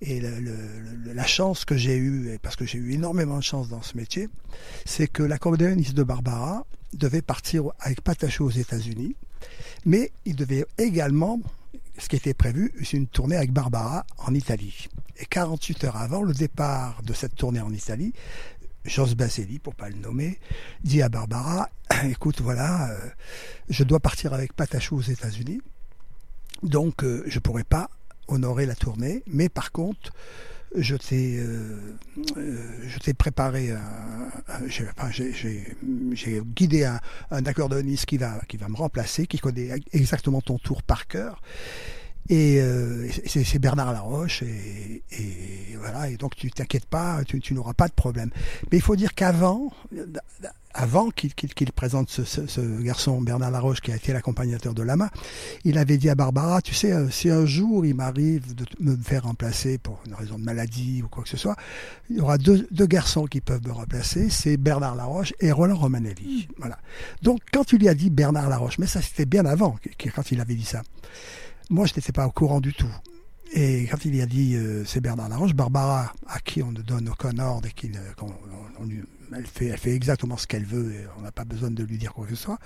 et 0.00 0.20
la 0.20 1.26
chance 1.26 1.64
que 1.64 1.76
j'ai 1.76 1.96
eue, 1.96 2.38
parce 2.42 2.56
que 2.56 2.66
j'ai 2.66 2.78
eu 2.78 2.92
énormément 2.92 3.38
de 3.38 3.42
chance 3.42 3.68
dans 3.68 3.80
ce 3.80 3.96
métier, 3.96 4.28
c'est 4.84 5.06
que 5.06 5.22
l'accordéoniste 5.22 5.94
de 5.94 6.02
Barbara 6.02 6.66
devait 6.92 7.22
partir 7.22 7.64
avec 7.80 8.02
Patachou 8.02 8.44
aux 8.44 8.50
États-Unis, 8.50 9.16
mais 9.84 10.12
il 10.24 10.36
devait 10.36 10.64
également, 10.78 11.40
ce 11.98 12.08
qui 12.08 12.16
était 12.16 12.34
prévu, 12.34 12.72
une 12.92 13.06
tournée 13.06 13.36
avec 13.36 13.52
Barbara 13.52 14.04
en 14.18 14.34
Italie. 14.34 14.88
Et 15.18 15.26
48 15.26 15.84
heures 15.84 15.96
avant 15.96 16.22
le 16.22 16.32
départ 16.32 17.02
de 17.02 17.12
cette 17.12 17.34
tournée 17.34 17.60
en 17.60 17.72
Italie, 17.72 18.12
Jos 18.84 19.14
Baselli, 19.14 19.58
pour 19.58 19.74
pas 19.74 19.88
le 19.88 19.96
nommer, 19.96 20.38
dit 20.82 21.00
à 21.00 21.08
Barbara, 21.08 21.70
écoute, 22.04 22.40
voilà, 22.40 22.90
euh, 22.90 22.98
je 23.68 23.82
dois 23.84 24.00
partir 24.00 24.34
avec 24.34 24.52
Patachou 24.52 24.96
aux 24.96 25.02
États-Unis, 25.02 25.60
donc 26.62 27.02
euh, 27.02 27.22
je 27.26 27.38
pourrais 27.38 27.64
pas 27.64 27.88
honorer 28.28 28.66
la 28.66 28.74
tournée, 28.74 29.22
mais 29.26 29.48
par 29.48 29.72
contre, 29.72 30.12
je 30.74 30.96
t'ai, 30.96 31.38
euh, 31.38 31.96
euh, 32.36 32.58
je 32.86 32.98
t'ai 32.98 33.14
préparé, 33.14 33.72
j'ai, 34.66 36.42
guidé 36.54 36.84
un, 36.84 37.00
un 37.30 37.46
accordéoniste 37.46 38.06
qui 38.06 38.18
va, 38.18 38.40
qui 38.48 38.56
va 38.56 38.68
me 38.68 38.76
remplacer, 38.76 39.26
qui 39.26 39.38
connaît 39.38 39.70
exactement 39.92 40.40
ton 40.40 40.58
tour 40.58 40.82
par 40.82 41.06
cœur. 41.06 41.40
Et 42.30 42.58
euh, 42.60 43.06
c'est, 43.26 43.58
Bernard 43.58 43.92
Laroche, 43.92 44.42
et, 44.42 45.02
et 45.12 45.76
voilà. 45.78 46.08
Et 46.08 46.16
donc 46.16 46.34
tu 46.36 46.50
t'inquiètes 46.50 46.86
pas, 46.86 47.22
tu 47.24 47.54
n'auras 47.54 47.74
pas 47.74 47.88
de 47.88 47.92
problème. 47.92 48.30
Mais 48.72 48.78
il 48.78 48.82
faut 48.82 48.96
dire 48.96 49.14
qu'avant, 49.14 49.72
avant 50.74 51.10
qu'il, 51.10 51.32
présente 51.72 52.10
ce, 52.10 52.24
ce, 52.24 52.46
ce 52.46 52.60
garçon 52.82 53.20
Bernard 53.22 53.52
Laroche, 53.52 53.80
qui 53.80 53.92
a 53.92 53.96
été 53.96 54.12
l'accompagnateur 54.12 54.74
de 54.74 54.82
Lama, 54.82 55.10
il 55.64 55.78
avait 55.78 55.96
dit 55.96 56.10
à 56.10 56.14
Barbara, 56.14 56.60
tu 56.60 56.74
sais, 56.74 56.92
euh, 56.92 57.08
si 57.10 57.30
un 57.30 57.46
jour 57.46 57.86
il 57.86 57.94
m'arrive 57.94 58.54
de 58.54 58.64
me 58.80 58.96
faire 58.96 59.24
remplacer 59.24 59.78
pour 59.78 60.00
une 60.06 60.14
raison 60.14 60.38
de 60.38 60.44
maladie 60.44 61.02
ou 61.02 61.08
quoi 61.08 61.22
que 61.22 61.28
ce 61.28 61.36
soit, 61.36 61.56
il 62.10 62.16
y 62.16 62.20
aura 62.20 62.38
deux, 62.38 62.66
deux 62.70 62.86
garçons 62.86 63.26
qui 63.26 63.40
peuvent 63.40 63.64
me 63.66 63.72
remplacer, 63.72 64.28
c'est 64.30 64.56
Bernard 64.56 64.96
Laroche 64.96 65.32
et 65.40 65.52
Roland 65.52 65.76
Romanelli. 65.76 66.48
Voilà. 66.58 66.78
Donc 67.22 67.40
quand 67.52 67.64
tu 67.64 67.78
lui 67.78 67.88
as 67.88 67.94
dit 67.94 68.10
Bernard 68.10 68.48
Laroche, 68.48 68.78
mais 68.78 68.86
ça 68.86 69.00
c'était 69.00 69.26
bien 69.26 69.46
avant, 69.46 69.76
quand 70.14 70.32
il 70.32 70.40
avait 70.40 70.54
dit 70.54 70.64
ça. 70.64 70.82
Moi, 71.70 71.86
je 71.86 71.94
n'étais 71.96 72.12
pas 72.12 72.26
au 72.26 72.30
courant 72.30 72.60
du 72.60 72.74
tout. 72.74 72.90
Et 73.52 73.86
quand 73.90 74.04
il 74.04 74.12
lui 74.12 74.22
a 74.22 74.26
dit 74.26 74.54
euh, 74.56 74.84
c'est 74.84 75.00
Bernard 75.00 75.28
Laroche, 75.28 75.54
Barbara, 75.54 76.12
à 76.26 76.40
qui 76.40 76.62
on 76.62 76.72
ne 76.72 76.82
donne 76.82 77.08
aucun 77.08 77.38
ordre 77.38 77.68
et 77.68 77.72
qui 77.72 77.90
on- 78.20 78.26
on 78.82 78.88
elle, 79.36 79.46
fait, 79.46 79.66
elle 79.66 79.78
fait 79.78 79.92
exactement 79.94 80.36
ce 80.36 80.46
qu'elle 80.46 80.64
veut 80.64 80.92
et 80.94 81.04
on 81.18 81.22
n'a 81.22 81.32
pas 81.32 81.44
besoin 81.44 81.70
de 81.70 81.82
lui 81.84 81.98
dire 81.98 82.12
quoi 82.14 82.24
que 82.26 82.34
ce 82.34 82.42
soit, 82.42 82.58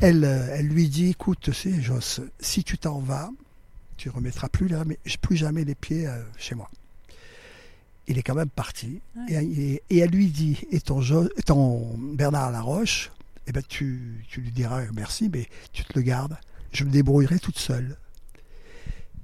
elle, 0.00 0.24
euh, 0.24 0.48
elle 0.56 0.66
lui 0.68 0.88
dit 0.88 1.10
écoute, 1.10 1.38
tu 1.40 1.52
sais, 1.52 1.80
Joss, 1.82 2.20
si 2.40 2.64
tu 2.64 2.78
t'en 2.78 2.98
vas, 3.00 3.30
tu 3.96 4.08
remettras 4.08 4.48
plus, 4.48 4.68
jamais- 4.68 4.98
plus 5.20 5.36
jamais 5.36 5.64
les 5.64 5.74
pieds 5.74 6.06
euh, 6.06 6.22
chez 6.38 6.54
moi. 6.54 6.70
Il 8.06 8.18
est 8.18 8.22
quand 8.22 8.34
même 8.34 8.50
parti. 8.50 9.00
Et, 9.28 9.34
et- 9.36 9.82
et 9.90 9.98
elle 9.98 10.10
lui 10.10 10.28
dit 10.28 10.60
et 10.70 10.80
ton, 10.80 11.00
Jo- 11.00 11.28
ton 11.46 11.96
Bernard 12.14 12.50
Laroche, 12.50 13.10
eh 13.46 13.52
ben 13.52 13.62
tu, 13.66 14.24
tu 14.28 14.40
lui 14.40 14.50
diras 14.50 14.82
merci, 14.94 15.30
mais 15.32 15.46
tu 15.72 15.84
te 15.84 15.92
le 15.98 16.02
gardes. 16.02 16.36
Je 16.72 16.84
me 16.84 16.90
débrouillerai 16.90 17.38
toute 17.38 17.58
seule. 17.58 17.96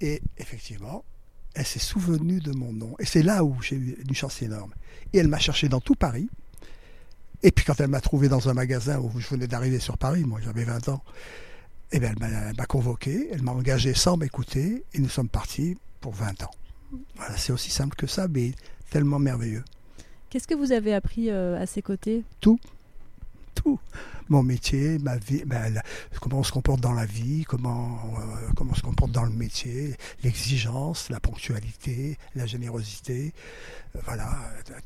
Et 0.01 0.23
effectivement, 0.39 1.05
elle 1.55 1.67
s'est 1.67 1.79
souvenue 1.79 2.41
de 2.41 2.53
mon 2.53 2.73
nom. 2.73 2.95
Et 2.99 3.05
c'est 3.05 3.23
là 3.23 3.45
où 3.45 3.61
j'ai 3.61 3.77
eu 3.77 3.97
une 4.07 4.15
chance 4.15 4.41
énorme. 4.43 4.73
Et 5.13 5.19
elle 5.19 5.29
m'a 5.29 5.39
cherché 5.39 5.69
dans 5.69 5.81
tout 5.81 5.95
Paris. 5.95 6.29
Et 7.43 7.51
puis 7.51 7.65
quand 7.65 7.81
elle 7.81 7.89
m'a 7.89 8.01
trouvé 8.01 8.29
dans 8.29 8.49
un 8.49 8.55
magasin 8.55 8.99
où 9.01 9.19
je 9.19 9.27
venais 9.29 9.47
d'arriver 9.47 9.79
sur 9.79 9.97
Paris, 9.99 10.25
moi 10.25 10.41
j'avais 10.43 10.65
20 10.65 10.89
ans, 10.91 11.03
eh 11.93 11.99
bien, 11.99 12.13
elle 12.23 12.55
m'a- 12.57 12.67
convoqué, 12.67 13.29
elle 13.33 13.43
m'a 13.43 13.53
engagé 13.53 13.95
sans 13.95 14.17
m'écouter, 14.17 14.85
et 14.95 14.99
nous 15.01 15.09
sommes 15.09 15.29
partis 15.29 15.77
pour 16.01 16.13
20 16.15 16.43
ans. 16.45 16.51
Voilà, 17.17 17.37
c'est 17.37 17.53
aussi 17.53 17.71
simple 17.71 17.97
que 17.97 18.07
ça, 18.07 18.29
mais 18.29 18.53
tellement 18.91 19.19
merveilleux. 19.19 19.65
Qu'est-ce 20.29 20.47
que 20.47 20.55
vous 20.55 20.71
avez 20.71 20.95
appris 20.95 21.31
euh, 21.31 21.61
à 21.61 21.67
ses 21.67 21.83
côtés? 21.83 22.23
Tout. 23.55 23.81
Mon 24.31 24.43
métier, 24.43 24.99
ma 25.01 25.17
vie, 25.19 25.43
la- 25.49 25.83
comment 26.21 26.39
on 26.39 26.43
se 26.45 26.53
comporte 26.53 26.81
dans 26.81 26.93
la 26.95 27.05
vie, 27.05 27.45
comment, 27.45 27.99
euh, 28.19 28.49
comment 28.57 28.71
on 28.73 28.77
se 28.77 28.81
comporte 28.83 29.11
dans 29.13 29.25
le 29.25 29.31
métier, 29.33 29.97
l'exigence, 30.23 31.09
la 31.11 31.21
ponctualité, 31.21 32.17
la 32.37 32.47
générosité. 32.47 33.35
Euh, 33.97 34.01
voilà, 34.05 34.31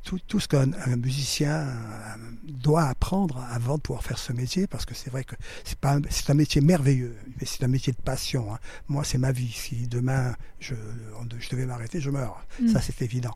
tout, 0.03 0.19
tout 0.27 0.41
ce 0.41 0.49
qu'un 0.49 0.73
un 0.87 0.97
musicien 0.97 1.67
euh, 1.69 2.17
doit 2.49 2.85
apprendre 2.85 3.45
avant 3.51 3.77
de 3.77 3.83
pouvoir 3.83 4.03
faire 4.03 4.17
ce 4.19 4.33
métier, 4.33 4.67
parce 4.67 4.87
que 4.87 4.95
c'est 4.95 5.11
vrai 5.11 5.25
que 5.25 5.35
c'est 5.65 5.79
pas, 5.79 5.97
un- 5.97 6.03
c'est 6.09 6.31
un 6.31 6.35
métier 6.35 6.63
merveilleux, 6.63 7.15
mais 7.39 7.47
c'est 7.47 7.63
un 7.65 7.69
métier 7.69 7.93
de 7.93 8.01
passion. 8.01 8.53
hein. 8.55 8.59
Moi, 8.89 9.05
c'est 9.05 9.19
ma 9.19 9.31
vie. 9.33 9.53
Si 9.53 9.87
demain 9.89 10.35
je, 10.59 10.75
je 11.39 11.51
devais 11.51 11.67
m'arrêter, 11.67 12.01
je 12.01 12.09
meurs. 12.09 12.43
Mm. 12.63 12.69
Ça, 12.69 12.81
c'est 12.81 13.03
évident. 13.03 13.35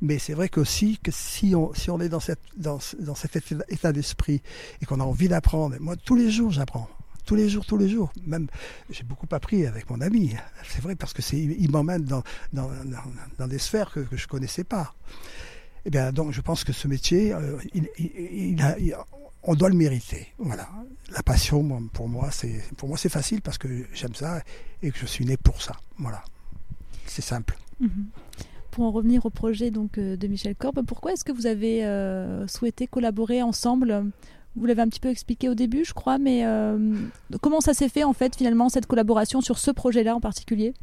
Mais 0.00 0.18
c'est 0.18 0.32
vrai 0.32 0.48
qu'aussi 0.48 0.98
que 1.02 1.10
si 1.10 1.54
on, 1.54 1.74
si 1.74 1.90
on 1.90 2.00
est 2.00 2.08
dans, 2.08 2.20
cette, 2.20 2.40
dans, 2.56 2.78
dans 2.98 3.14
cet 3.14 3.36
état- 3.36 3.64
état 3.68 3.92
d'esprit 3.92 4.40
et 4.80 4.86
qu'on 4.86 4.98
a 5.00 5.04
envie 5.04 5.28
d'apprendre, 5.28 5.41
moi 5.80 5.96
tous 5.96 6.14
les 6.16 6.30
jours 6.30 6.50
j'apprends. 6.50 6.88
Tous 7.24 7.36
les 7.36 7.48
jours, 7.48 7.64
tous 7.64 7.76
les 7.76 7.88
jours. 7.88 8.12
Même, 8.26 8.48
j'ai 8.90 9.04
beaucoup 9.04 9.28
appris 9.30 9.64
avec 9.64 9.88
mon 9.88 10.00
ami. 10.00 10.34
C'est 10.66 10.82
vrai 10.82 10.96
parce 10.96 11.12
que 11.12 11.22
c'est, 11.22 11.38
il 11.38 11.70
m'emmène 11.70 12.02
dans, 12.02 12.24
dans, 12.52 12.68
dans, 13.38 13.46
des 13.46 13.58
sphères 13.60 13.92
que, 13.92 14.04
je 14.10 14.26
connaissais 14.26 14.64
pas. 14.64 14.92
Eh 15.84 15.90
bien, 15.90 16.10
donc, 16.12 16.32
je 16.32 16.40
pense 16.40 16.64
que 16.64 16.72
ce 16.72 16.88
métier, 16.88 17.32
euh, 17.32 17.58
il, 17.74 17.88
il- 17.96 18.60
a- 18.60 18.76
il- 18.76 18.96
on 19.44 19.54
doit 19.54 19.68
le 19.68 19.76
mériter. 19.76 20.26
Voilà. 20.38 20.68
La 21.14 21.22
passion, 21.22 21.62
pour 21.92 22.08
moi, 22.08 22.32
c'est, 22.32 22.60
pour 22.76 22.88
moi, 22.88 22.98
c'est 22.98 23.08
facile 23.08 23.40
parce 23.40 23.56
que 23.56 23.68
j'aime 23.94 24.16
ça 24.16 24.42
et 24.82 24.90
que 24.90 24.98
je 24.98 25.06
suis 25.06 25.24
né 25.24 25.36
pour 25.36 25.62
ça. 25.62 25.76
Voilà. 25.98 26.24
C'est 27.06 27.22
simple. 27.22 27.56
Mhm. 27.78 28.06
Pour 28.72 28.82
en 28.84 28.90
revenir 28.90 29.24
au 29.26 29.30
projet 29.30 29.70
donc 29.70 29.96
euh, 29.96 30.16
de 30.16 30.26
Michel 30.26 30.56
Corbe, 30.56 30.82
pourquoi 30.84 31.12
est-ce 31.12 31.22
que 31.24 31.30
vous 31.32 31.46
avez 31.46 31.84
euh, 31.84 32.48
souhaité 32.48 32.88
collaborer 32.88 33.42
ensemble 33.42 34.06
Vous 34.56 34.66
l'avez 34.66 34.82
un 34.82 34.88
petit 34.88 35.00
peu 35.00 35.08
expliqué 35.08 35.48
au 35.48 35.54
début, 35.54 35.84
je 35.84 35.94
crois, 35.94 36.18
mais 36.18 36.44
euh, 36.44 36.78
comment 37.40 37.60
ça 37.60 37.72
s'est 37.74 37.88
fait 37.88 38.04
en 38.04 38.12
fait 38.12 38.36
finalement 38.36 38.68
cette 38.68 38.86
collaboration 38.86 39.40
sur 39.40 39.58
ce 39.58 39.70
projet-là 39.70 40.14
en 40.14 40.20
particulier? 40.20 40.74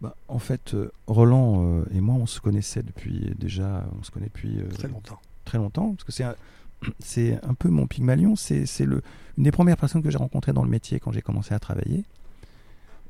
Bah, 0.00 0.14
en 0.28 0.38
fait, 0.38 0.74
euh, 0.74 0.90
Roland 1.06 1.64
euh, 1.80 1.84
et 1.94 2.00
moi, 2.00 2.14
on 2.16 2.26
se 2.26 2.40
connaissait 2.40 2.82
depuis 2.82 3.32
déjà, 3.38 3.86
on 3.98 4.02
se 4.02 4.10
connaît 4.10 4.26
depuis 4.26 4.58
euh, 4.60 4.68
Très 4.68 4.88
longtemps. 4.88 5.18
très 5.44 5.58
longtemps, 5.58 5.90
parce 5.94 6.04
que 6.04 6.12
c'est 6.12 6.24
un, 6.24 6.34
c'est 6.98 7.38
un 7.44 7.54
peu 7.54 7.68
mon 7.68 7.86
Pygmalion, 7.86 8.34
c'est 8.36 8.66
c'est 8.66 8.84
le 8.86 9.02
une 9.38 9.44
des 9.44 9.52
premières 9.52 9.76
personnes 9.76 10.02
que 10.02 10.10
j'ai 10.10 10.18
rencontrées 10.18 10.52
dans 10.54 10.64
le 10.64 10.70
métier 10.70 10.98
quand 11.00 11.12
j'ai 11.12 11.22
commencé 11.22 11.52
à 11.54 11.58
travailler. 11.58 12.04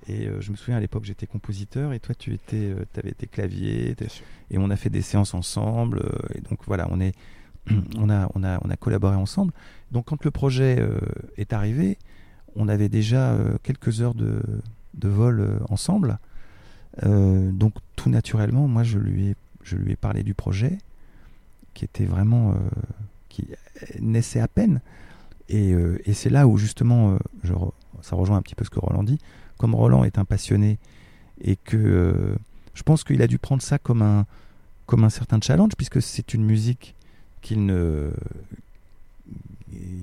Et 0.09 0.27
euh, 0.29 0.41
je 0.41 0.53
me 0.53 0.57
souviens 0.57 0.77
à 0.77 0.81
l'époque, 0.81 1.05
j'étais 1.05 1.27
compositeur 1.27 1.93
et 1.93 1.99
toi, 2.01 2.15
tu 2.15 2.33
étais, 2.35 2.73
avais 2.97 3.13
tes 3.13 3.27
claviers, 3.27 3.97
et 4.51 4.59
on 4.59 4.71
a 4.71 4.77
fait 4.77 4.91
des 4.91 5.03
séances 5.03 5.35
ensemble. 5.35 5.99
euh, 6.05 6.35
et 6.37 6.41
donc 6.41 6.61
voilà, 6.67 6.87
on 6.91 7.01
est, 7.01 7.15
on 7.97 8.11
a, 8.11 8.29
on 8.35 8.45
a, 8.45 8.59
on 8.65 8.71
a 8.71 8.77
collaboré 8.77 9.17
ensemble. 9.17 9.53
Donc 9.93 10.07
quand 10.07 10.25
le 10.25 10.31
projet 10.31 10.77
euh, 10.79 10.99
est 11.37 11.53
arrivé, 11.53 11.99
on 12.55 12.69
avait 12.69 12.89
déjà 12.89 13.33
euh, 13.33 13.57
quelques 13.63 14.01
heures 14.01 14.15
de, 14.15 14.41
de 14.95 15.09
vol 15.09 15.41
euh, 15.41 15.59
ensemble. 15.69 16.19
Donc 17.03 17.75
tout 17.95 18.09
naturellement, 18.09 18.69
moi, 18.69 18.83
je 18.83 18.97
lui 18.99 19.29
ai, 19.29 19.37
je 19.63 19.77
lui 19.77 19.93
ai 19.93 19.97
parlé 19.97 20.23
du 20.23 20.33
projet, 20.33 20.79
qui 21.75 21.85
était 21.85 22.07
vraiment, 22.07 22.55
qui 23.29 23.49
naissait 24.01 24.41
à 24.41 24.49
peine. 24.49 24.81
Et, 25.51 25.75
et 26.07 26.15
c'est 26.15 26.31
là 26.31 26.49
où 26.49 26.57
justement, 26.57 27.19
je 27.45 27.53
ça 28.01 28.17
rejoint 28.17 28.39
un 28.39 28.41
petit 28.41 28.55
peu 28.55 28.65
ce 28.65 28.71
que 28.71 28.81
Roland 28.81 29.03
dit. 29.03 29.19
Comme 29.59 29.75
Roland 29.75 30.05
est 30.05 30.17
un 30.17 30.25
passionné 30.25 30.79
et 31.39 31.57
que 31.57 32.35
je 32.73 32.83
pense 32.83 33.05
qu'il 33.05 33.21
a 33.21 33.27
dû 33.27 33.39
prendre 33.39 33.61
ça 33.61 33.79
comme 33.79 34.01
un, 34.01 34.25
comme 34.87 35.05
un 35.05 35.11
certain 35.11 35.39
challenge, 35.43 35.73
puisque 35.77 36.01
c'est 36.01 36.33
une 36.33 36.47
musique 36.47 36.96
qu'il 37.47 37.65
ne, 37.65 38.11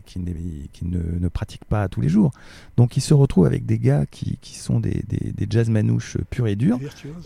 qui, 0.05 0.19
ne, 0.19 0.99
ne 1.19 1.27
pratique 1.29 1.65
pas 1.65 1.87
tous 1.87 2.01
les 2.01 2.09
jours. 2.09 2.31
Donc 2.77 2.97
il 2.97 3.01
se 3.01 3.13
retrouve 3.13 3.45
avec 3.45 3.65
des 3.65 3.79
gars 3.79 4.05
qui, 4.05 4.37
qui 4.41 4.55
sont 4.57 4.79
des, 4.79 5.03
des, 5.07 5.31
des 5.31 5.47
jazz 5.49 5.69
manouches 5.69 6.17
purs 6.29 6.47
et 6.47 6.55
durs. 6.55 6.79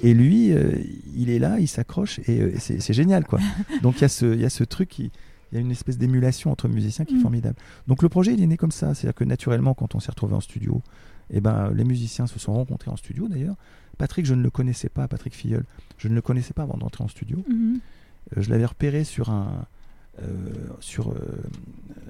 Et 0.04 0.14
lui, 0.14 0.52
euh, 0.54 0.72
il 1.16 1.30
est 1.30 1.40
là, 1.40 1.60
il 1.60 1.68
s'accroche 1.68 2.20
et, 2.28 2.40
euh, 2.42 2.54
c'est 2.60 2.94
génial 2.94 3.26
quoi. 3.26 3.40
Donc 3.82 3.98
il 3.98 4.02
y, 4.02 4.06
a 4.06 4.10
ce- 4.10 4.34
il 4.34 4.42
y 4.42 4.46
a 4.46 4.50
ce 4.50 4.64
truc, 4.64 4.90
qui- 4.90 5.12
il 5.52 5.56
y 5.56 5.58
a 5.58 5.62
une 5.62 5.72
espèce 5.72 5.98
d'émulation 5.98 6.52
entre 6.52 6.68
musiciens 6.68 7.06
qui 7.06 7.16
est 7.16 7.18
Mm. 7.18 7.22
formidable. 7.22 7.56
Donc 7.88 8.04
le 8.04 8.10
projet 8.10 8.34
il 8.34 8.42
est 8.42 8.48
né 8.48 8.58
comme 8.58 8.72
ça, 8.72 8.94
c'est-à-dire 8.94 9.16
que 9.16 9.24
naturellement 9.24 9.74
quand 9.74 9.96
on 9.96 10.00
s'est 10.00 10.12
retrouvé 10.12 10.36
en 10.36 10.42
studio, 10.42 10.82
eh 11.32 11.42
ben, 11.42 11.72
les 11.74 11.84
musiciens 11.84 12.28
se 12.28 12.40
sont 12.40 12.54
rencontrés 12.54 12.92
en 12.92 12.96
studio 12.98 13.28
d'ailleurs. 13.28 13.56
Patrick, 13.98 14.26
je 14.26 14.36
ne 14.36 14.44
le 14.44 14.52
connaissais 14.52 14.90
pas, 14.90 15.08
Patrick 15.08 15.34
Filleul, 15.34 15.64
je 15.98 16.08
ne 16.08 16.14
le 16.14 16.22
connaissais 16.22 16.54
pas 16.54 16.64
avant 16.64 16.78
d'entrer 16.78 17.04
en 17.04 17.08
studio. 17.08 17.44
Mhm. 17.50 17.80
Euh, 18.38 18.42
je 18.42 18.50
l'avais 18.52 18.66
repéré 18.66 19.04
sur 19.04 19.30
un 19.32 19.66
sur 20.80 21.12
euh, 21.12 21.16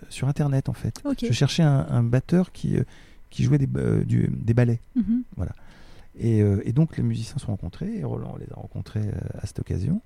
sur 0.09 0.27
internet 0.27 0.69
en 0.69 0.73
fait. 0.73 1.01
Je 1.27 1.33
cherchais 1.33 1.63
un, 1.63 1.85
un 1.89 2.03
batteur 2.03 2.51
qui 2.51 2.77
euh, 2.77 2.83
qui 3.29 3.43
jouait 3.43 3.57
des, 3.57 3.67
euh, 3.75 4.03
du- 4.05 4.29
des 4.31 4.53
ballets. 4.53 4.79
Mhm. 4.95 5.23
Et, 6.19 6.41
euh, 6.41 6.61
et 6.65 6.71
donc 6.71 6.97
les 6.97 7.03
musiciens 7.03 7.37
sont 7.37 7.47
rencontrés, 7.51 7.93
et 7.97 8.03
Roland 8.03 8.35
les 8.39 8.47
a 8.51 8.55
rencontrés 8.55 9.01
euh, 9.07 9.39
à 9.39 9.45
cette 9.45 9.59
occasion. 9.59 10.01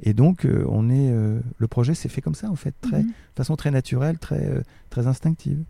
Et 0.00 0.12
donc 0.12 0.44
euh, 0.44 0.64
on 0.68 0.90
est, 0.90 1.10
euh, 1.10 1.40
le 1.56 1.66
projet 1.68 1.94
s'est 1.94 2.10
fait 2.10 2.20
comme 2.20 2.34
ça 2.34 2.50
en 2.50 2.56
fait, 2.56 2.74
très, 2.82 3.02
Mhm. 3.02 3.06
de 3.08 3.12
façon 3.36 3.56
très 3.56 3.70
naturelle, 3.70 4.18
très, 4.18 4.44
euh, 4.46 4.60
très 4.90 5.06
instinctive. 5.06 5.62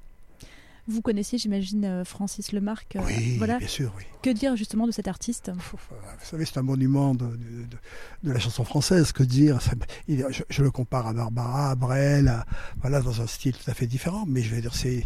Vous 0.88 1.02
connaissiez, 1.02 1.37
j'imagine, 1.38 1.85
euh, 1.85 2.05
Francis 2.05 2.52
Lemarque. 2.52 2.95
euh, 2.97 3.00
Oui, 3.07 3.37
voilà. 3.38 3.59
bien 3.59 3.66
sûr, 3.66 3.93
oui. 3.99 4.05
Que 4.23 4.31
dire 4.31 4.55
justement 4.57 4.87
de 4.87 4.93
cet 4.93 5.09
artiste? 5.09 5.49
Euh, 5.49 5.52
Vous 5.55 6.25
savez, 6.25 6.45
c'est 6.45 6.59
un 6.59 6.62
monument 6.62 7.14
de, 7.14 7.25
de- 7.26 7.33
de- 7.33 7.76
de 8.23 8.33
la 8.33 8.38
chanson 8.38 8.64
française. 8.64 9.11
Que 9.12 9.23
dire? 9.25 9.59
Il- 10.09 10.25
je, 10.31 10.43
je 10.49 10.62
le 10.62 10.71
compare 10.71 11.09
à 11.09 11.12
Barbara, 11.12 11.71
à 11.71 11.75
Brel, 11.75 12.28
à- 12.28 12.47
voilà, 12.81 13.00
dans 13.02 13.21
un 13.21 13.26
style 13.26 13.52
tout 13.57 13.69
à 13.71 13.75
fait 13.75 13.87
différent. 13.88 14.25
Mais 14.28 14.43
je 14.43 14.55
veux 14.55 14.61
dire, 14.61 14.75
c'est 14.75 15.05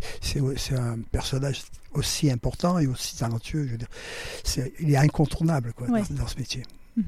un 0.75 0.99
personnage 1.10 1.62
aussi 1.94 2.30
important 2.30 2.78
et 2.78 2.87
aussi 2.87 3.16
talentueux. 3.16 3.66
Je 3.66 3.72
veux 3.72 3.78
dire, 3.78 3.88
il 4.80 4.90
est 4.92 4.96
incontournable 4.96 5.72
quoi, 5.72 5.88
Ouais. 5.88 6.02
dans, 6.10 6.16
dans 6.22 6.26
ce 6.26 6.37
métier. 6.38 6.62
Euh, 6.99 7.02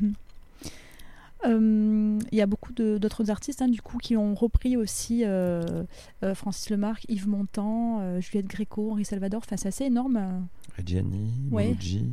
Il 1.45 2.19
y 2.37 2.41
a 2.41 2.47
beaucoup 2.47 2.73
d'autres 2.73 3.31
artistes 3.31 3.63
hein, 3.63 3.69
du 3.69 3.83
coup 3.83 3.99
qui 3.99 4.17
ont 4.17 4.35
repris 4.35 4.77
aussi 4.77 5.23
euh, 5.25 5.85
euh, 6.23 6.35
Francis 6.35 6.71
Lemarque, 6.71 7.05
Yves 7.09 7.29
Montand, 7.29 8.01
euh, 8.01 8.21
Juliette 8.21 8.47
Gréco, 8.47 8.93
Henri 8.93 9.05
Salvador. 9.05 9.43
Enfin, 9.45 9.57
c'est 9.57 9.69
assez 9.69 9.85
énorme. 9.85 10.17
euh. 10.17 10.39
Reggiani, 10.79 11.33
Ouais. 11.51 11.69
Mouloudji, 11.69 12.11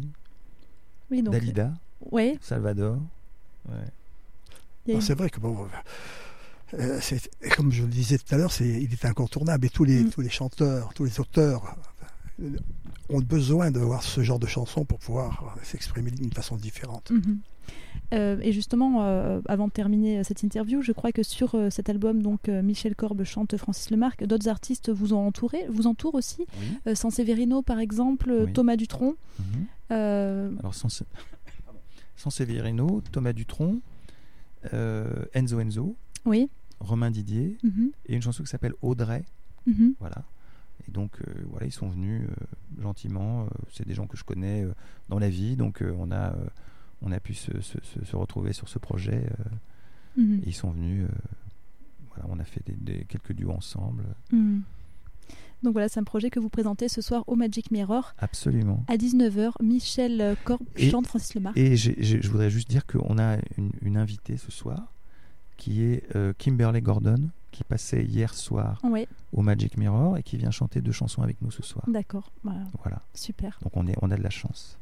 Oui, 1.11 1.21
donc. 1.21 1.33
Dalida, 1.33 1.73
Ouais. 2.11 2.37
Salvador. 2.41 2.97
Ouais. 3.69 4.99
C'est 5.01 5.13
vrai 5.13 5.29
que 5.29 5.39
bon. 5.39 5.55
euh, 6.73 6.97
c'est- 7.01 7.29
et 7.43 7.49
comme 7.49 7.71
je 7.71 7.83
le 7.83 7.89
disais 7.89 8.17
tout 8.17 8.33
à 8.33 8.37
l'heure, 8.37 8.51
il 8.59 8.91
est 8.91 9.05
incontournable 9.05 9.65
et 9.65 9.69
tous 9.69 9.83
les 9.83 10.03
Mm. 10.05 10.09
tous 10.09 10.21
les 10.21 10.29
chanteurs, 10.29 10.91
tous 10.95 11.05
les 11.05 11.19
auteurs 11.19 11.75
euh, 12.41 12.49
ont 13.09 13.19
besoin 13.21 13.71
de 13.71 13.79
voir 13.79 14.03
ce 14.03 14.21
genre 14.21 14.39
de 14.39 14.47
chansons 14.47 14.85
pour 14.85 14.99
pouvoir 14.99 15.55
euh, 15.57 15.59
s'exprimer 15.63 16.11
d'une 16.11 16.31
façon 16.31 16.55
différente. 16.57 17.11
Mhm. 17.11 17.39
Euh, 18.13 18.39
et 18.41 18.51
justement, 18.51 19.03
euh, 19.03 19.39
avant 19.47 19.67
de 19.67 19.71
terminer 19.71 20.19
euh, 20.19 20.23
cette 20.23 20.41
interview, 20.41 20.81
je 20.81 20.91
crois 20.91 21.11
que 21.11 21.21
sur 21.21 21.53
euh, 21.53 21.69
cet 21.69 21.89
album, 21.89 22.23
donc 22.23 22.49
euh, 22.49 22.63
Michel 22.63 22.95
Korb 22.95 23.23
chante 23.23 23.55
Francis 23.57 23.91
Lemarque, 23.91 24.23
d'autres 24.25 24.47
artistes 24.47 24.89
vous 24.89 25.13
ont 25.13 25.25
entouré, 25.27 25.67
vous 25.69 25.85
entourent 25.85 26.15
aussi. 26.15 26.45
Oui. 26.59 26.67
Euh, 26.87 26.95
Sanseverino, 26.95 27.61
par 27.61 27.79
exemple, 27.79 28.31
Oui. 28.47 28.53
Thomas 28.53 28.75
Dutronc. 28.75 29.15
Euh, 29.91 30.51
Alors 30.59 30.73
sans, 30.73 30.89
sans 32.15 32.29
Severino, 32.31 33.01
Thomas 33.11 33.33
Dutronc, 33.33 33.77
euh, 34.73 35.25
Enzo 35.33 35.59
Enzo, 35.59 35.95
oui. 36.25 36.49
Romain 36.79 37.11
Didier 37.11 37.57
Mhm. 37.63 37.91
et 38.07 38.15
une 38.15 38.21
chanson 38.21 38.41
qui 38.43 38.49
s'appelle 38.49 38.73
Audrey. 38.81 39.23
Mhm. 39.67 39.93
Voilà. 39.99 40.23
Et 40.87 40.91
donc, 40.91 41.11
euh, 41.21 41.33
voilà, 41.49 41.65
ils 41.65 41.71
sont 41.71 41.89
venus 41.89 42.23
euh, 42.29 42.81
gentiment. 42.81 43.43
euh, 43.43 43.47
c'est 43.71 43.87
des 43.87 43.93
gens 43.93 44.07
que 44.07 44.17
je 44.17 44.23
connais 44.23 44.65
dans 45.09 45.19
la 45.19 45.29
vie. 45.29 45.55
Donc, 45.55 45.83
on, 45.97 46.11
a, 46.11 46.33
on 47.01 47.11
a 47.11 47.19
pu 47.19 47.33
se, 47.33 47.59
se- 47.61 47.77
se- 47.83 48.03
se 48.05 48.15
retrouver 48.15 48.53
sur 48.53 48.67
ce 48.69 48.79
projet. 48.79 49.25
Mhm. 50.17 50.39
et 50.43 50.47
ils 50.49 50.53
sont 50.55 50.71
venus. 50.71 51.05
voilà, 52.09 52.25
on 52.29 52.39
a 52.39 52.43
fait 52.43 52.61
des, 52.65 52.73
des- 52.73 53.05
quelques 53.05 53.33
duos 53.33 53.51
ensemble. 53.51 54.03
Mhm. 54.31 54.63
Donc 55.61 55.73
voilà, 55.73 55.89
c'est 55.89 55.99
un 55.99 56.03
projet 56.05 56.29
que 56.29 56.39
vous 56.39 56.47
présentez 56.49 56.87
ce 56.87 57.01
soir 57.01 57.23
au 57.27 57.35
Magic 57.35 57.69
Mirror 57.69 58.13
Absolument. 58.17 58.83
à 58.87 58.95
19h. 58.95 59.51
Michel 59.61 60.35
Et- 60.77 60.89
chante 60.89 61.05
Francis 61.05 61.35
Lemarque. 61.35 61.57
Et 61.57 61.75
je 61.75 62.27
voudrais 62.31 62.49
juste 62.49 62.69
dire 62.69 62.85
qu'on 62.87 63.17
a 63.19 63.37
une, 63.57 63.71
une 63.81 63.97
invitée 63.97 64.37
ce 64.37 64.51
soir 64.51 64.93
qui 65.57 65.83
est 65.83 66.03
euh, 66.15 66.31
Kimberly 66.37 66.81
Gordon, 66.81 67.29
qui 67.59 67.63
passait 67.65 68.05
hier 68.05 68.33
soir 68.33 68.79
Oui, 68.83 69.05
au 69.33 69.41
Magic 69.41 69.75
Mirror 69.75 70.17
et 70.17 70.23
qui 70.23 70.37
vient 70.37 70.49
chanter 70.49 70.79
deux 70.79 70.93
chansons 70.93 71.21
avec 71.23 71.41
nous 71.41 71.51
ce 71.51 71.61
soir. 71.61 71.83
d'accord. 71.89 72.31
Voilà, 72.41 72.61
Voilà. 72.81 73.01
super. 73.13 73.59
Donc 73.61 73.75
on, 73.75 73.85
est, 73.85 73.95
on 74.01 74.09
a 74.11 74.15
de 74.15 74.23
la 74.23 74.29
chance. 74.29 74.77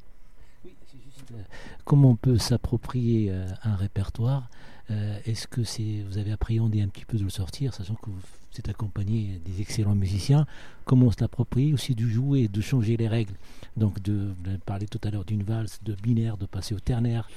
Oui, 0.64 0.76
c'est 0.86 1.00
juste, 1.04 1.32
euh, 1.32 1.42
comment 1.86 2.12
on 2.12 2.16
peut 2.16 2.38
s'approprier 2.38 3.32
euh, 3.32 3.48
un 3.64 3.76
répertoire 3.76 4.48
Euh, 4.92 5.20
Est-ce 5.26 5.48
que 5.48 5.64
c'est 5.66 6.04
vous 6.08 6.18
avez 6.18 6.32
appréhendé 6.32 6.82
un 6.82 6.88
petit 6.88 7.04
peu 7.04 7.18
de 7.18 7.24
le 7.24 7.30
sortir, 7.32 7.74
sachant 7.74 7.96
que 7.96 8.10
vous 8.10 8.22
êtes 8.60 8.70
accompagné 8.70 9.42
des 9.44 9.60
excellents 9.60 9.96
musiciens 9.96 10.46
Comment 10.86 11.08
on 11.08 11.12
se 11.12 11.20
l'approprie 11.20 11.74
aussi 11.74 11.94
du 11.96 12.10
jouer, 12.10 12.48
de 12.48 12.62
changer 12.62 12.96
les 12.96 13.08
règles 13.10 13.34
Donc 13.76 14.00
de, 14.02 14.32
vous 14.38 14.50
avez 14.50 14.60
parlé 14.60 14.86
tout 14.88 15.02
à 15.04 15.10
l'heure 15.12 15.26
d'une 15.26 15.44
valse, 15.44 15.80
de 15.84 15.94
binaire, 15.96 16.38
de 16.38 16.46
passer 16.46 16.74
au 16.76 16.80
ternaire. 16.80 17.28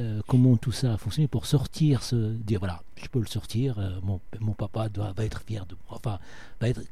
Euh, 0.00 0.20
comment 0.26 0.56
tout 0.56 0.72
ça 0.72 0.94
a 0.94 0.96
fonctionné 0.96 1.28
pour 1.28 1.46
sortir, 1.46 2.02
se 2.02 2.32
dire 2.34 2.58
voilà, 2.58 2.82
je 2.96 3.06
peux 3.06 3.20
le 3.20 3.26
sortir, 3.26 3.78
euh, 3.78 4.00
mon, 4.02 4.20
papa 4.52 4.88
va 4.88 5.24
être 5.24 5.42
fier 5.42 5.66
de 5.66 5.76
moi. 5.86 6.00
Enfin, 6.04 6.18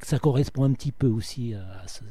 ça 0.03 0.21
correspond 0.21 0.65
un 0.65 0.73
petit 0.73 0.93
peu 0.93 1.09
aussi 1.09 1.55
à, 1.55 1.81
à 1.83 1.88
ce, 1.88 2.05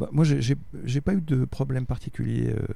Bah, 0.00 0.08
moi, 0.10 0.24
j'ai- 0.24 1.00
pas 1.00 1.14
eu 1.14 1.20
de 1.20 1.44
problème 1.44 1.86
particulier, 1.86 2.48
euh, 2.50 2.66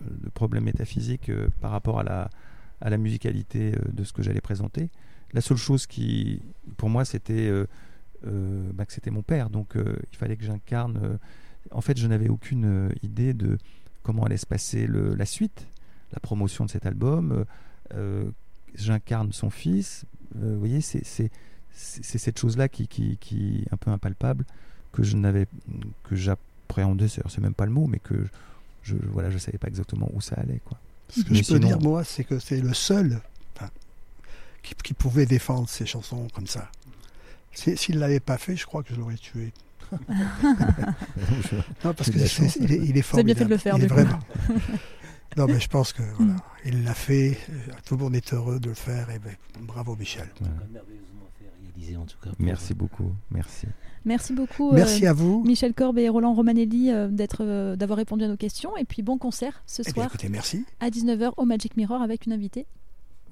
de 0.00 0.28
problème 0.30 0.64
métaphysique 0.64 1.28
euh, 1.28 1.48
par 1.60 1.70
rapport 1.70 2.00
à 2.00 2.02
la, 2.02 2.98
musicalité 2.98 3.74
euh, 3.76 3.92
de 3.92 4.02
ce 4.02 4.12
que 4.12 4.22
j'allais 4.22 4.40
présenter. 4.40 4.90
La 5.32 5.40
seule 5.40 5.56
chose 5.58 5.86
qui, 5.86 6.42
pour 6.76 6.88
moi, 6.90 7.04
c'était 7.04 7.48
euh, 7.48 7.66
euh, 8.26 8.70
bah, 8.74 8.84
que 8.84 8.92
c'était 8.92 9.10
mon 9.12 9.22
père, 9.22 9.48
donc 9.50 9.76
euh, 9.76 9.96
il 10.12 10.16
fallait 10.18 10.36
que 10.36 10.44
j'incarne. 10.44 10.98
euh, 11.02 11.18
en 11.70 11.82
fait, 11.82 11.98
je 11.98 12.06
n'avais 12.08 12.28
aucune 12.28 12.64
euh, 12.64 12.88
idée 13.02 13.34
de 13.34 13.58
comment 14.02 14.24
allait 14.24 14.38
se 14.38 14.46
passer 14.46 14.88
la 14.88 15.26
suite, 15.26 15.68
la 16.12 16.20
promotion 16.20 16.64
de 16.64 16.70
cet 16.70 16.86
album. 16.86 17.32
euh, 17.32 17.44
euh, 17.94 18.30
j'incarne 18.74 19.32
son 19.32 19.50
fils. 19.50 20.04
euh, 20.36 20.52
vous 20.54 20.58
voyez, 20.58 20.80
c'est 20.80 21.04
c'est- 21.04 21.30
c'est 21.72 22.04
c'est 22.04 22.18
cette 22.18 22.38
chose-là 22.38 22.68
qui, 22.68 22.86
qui, 22.88 23.16
qui 23.18 23.64
est 23.66 23.72
un 23.72 23.76
peu 23.76 23.90
impalpable 23.90 24.44
que 24.92 25.02
je 25.02 25.16
n'avais 25.16 25.46
que 26.04 26.16
j'appréhendais, 26.16 27.08
c'est 27.08 27.22
c'est 27.28 27.40
même 27.40 27.54
pas 27.54 27.64
le 27.66 27.72
mot, 27.72 27.86
mais 27.86 27.98
que 27.98 28.14
je, 28.82 28.94
je- 28.94 29.06
voilà, 29.12 29.30
je 29.30 29.38
savais 29.38 29.58
pas 29.58 29.68
exactement 29.68 30.10
où 30.12 30.20
ça 30.20 30.36
allait 30.36 30.60
quoi. 30.64 30.78
Ce 31.08 31.22
que 31.22 31.32
Mais 31.32 31.42
je 31.42 31.52
peux 31.54 31.58
dire, 31.60 31.80
moi, 31.80 32.04
c'est 32.04 32.24
que 32.24 32.38
c'est 32.38 32.60
le 32.60 32.74
seul 32.74 33.20
enfin, 33.56 33.70
qui, 34.62 34.74
qui 34.74 34.92
pouvait 34.92 35.24
défendre 35.26 35.68
ces 35.68 35.86
chansons 35.86 36.26
comme 36.34 36.46
ça. 36.46 36.70
Si- 37.54 37.76
S'il 37.78 37.94
ne 37.96 38.00
l'avait 38.00 38.20
pas 38.20 38.36
fait, 38.38 38.54
je 38.56 38.66
crois 38.66 38.82
que 38.82 38.92
je 38.94 38.98
l'aurais 39.00 39.16
tué. 39.16 39.52
Non, 41.84 41.94
parce 41.94 42.04
C'est 42.04 42.12
que 42.12 42.18
c'est- 42.18 42.28
chance, 42.28 42.56
il, 42.60 42.72
est, 42.72 42.76
il 42.76 42.98
est 42.98 43.00
Vous 43.10 43.18
avez 43.18 43.24
bien 43.24 43.34
fait 43.34 43.44
de 43.46 43.48
formidable. 43.48 43.50
le 43.50 43.58
faire, 43.58 43.76
Il 43.78 43.84
est 43.84 43.86
du 43.86 43.88
coup. 43.88 43.94
vraiment. 43.94 44.18
non, 45.36 45.46
mais 45.46 45.60
je 45.60 45.68
pense 45.68 45.92
que 45.92 46.02
voilà, 46.18 46.34
il 46.64 46.84
l'a 46.84 46.94
fait. 46.94 47.38
Tout 47.86 47.96
le 47.96 48.04
monde 48.04 48.16
est 48.16 48.32
heureux 48.32 48.58
de 48.58 48.68
le 48.70 48.74
faire. 48.74 49.10
Et 49.10 49.18
ben, 49.18 49.32
bravo, 49.62 49.94
Michel. 49.96 50.28
En 51.96 52.04
tout 52.04 52.18
cas. 52.22 52.30
Merci 52.38 52.74
beaucoup, 52.74 53.12
merci. 53.30 53.66
Merci 54.04 54.32
beaucoup. 54.34 54.70
euh, 54.70 54.74
Merci 54.74 55.06
à 55.06 55.12
vous. 55.12 55.42
Michel 55.44 55.72
Korb 55.74 55.98
et 55.98 56.08
Roland 56.08 56.34
Romanelli 56.34 56.90
euh, 56.90 57.08
d'être, 57.08 57.38
euh, 57.42 57.76
d'avoir 57.76 57.96
répondu 57.98 58.24
à 58.24 58.28
nos 58.28 58.36
questions. 58.36 58.76
Et 58.76 58.84
puis 58.84 59.02
bon 59.02 59.16
concert 59.16 59.62
ce 59.66 59.82
Eh 59.82 59.84
bien, 59.84 59.94
soir 59.94 60.06
écoutez, 60.06 60.28
merci. 60.28 60.64
à 60.80 60.90
19h 60.90 61.32
au 61.36 61.44
Magic 61.44 61.76
Mirror 61.76 62.02
avec 62.02 62.26
une 62.26 62.32
invitée. 62.32 62.66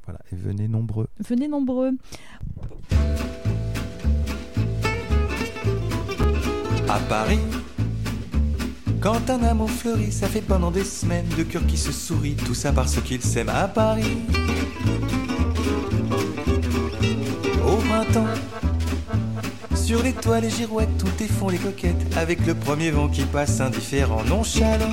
Voilà, 0.05 0.21
et 0.33 0.37
venez 0.37 0.69
nombreux. 0.69 1.09
Venez 1.19 1.49
nombreux. 1.49 1.93
À 6.89 6.99
Paris, 7.09 7.41
quand 9.07 9.31
un 9.31 9.45
amour 9.45 9.71
fleurit, 9.71 10.11
ça 10.11 10.27
fait 10.27 10.41
pendant 10.41 10.73
des 10.73 10.83
semaines 10.83 11.29
de 11.39 11.45
cœurs 11.45 11.65
qui 11.69 11.77
se 11.77 11.93
sourient, 11.93 12.35
tout 12.35 12.55
ça 12.55 12.73
parce 12.73 13.01
qu'ils 13.03 13.23
s'aiment 13.23 13.51
à 13.51 13.69
Paris. 13.69 14.19
Au 17.65 17.77
printemps, 17.77 18.27
sur 19.77 20.03
les 20.03 20.13
toits, 20.13 20.41
les 20.41 20.51
girouettes, 20.51 20.99
tout 20.99 21.07
font 21.39 21.49
les 21.49 21.59
coquettes, 21.59 22.17
avec 22.17 22.45
le 22.45 22.57
premier 22.57 22.91
vent 22.91 23.07
qui 23.07 23.23
passe 23.23 23.61
indifférent, 23.61 24.25
nonchalant. 24.25 24.93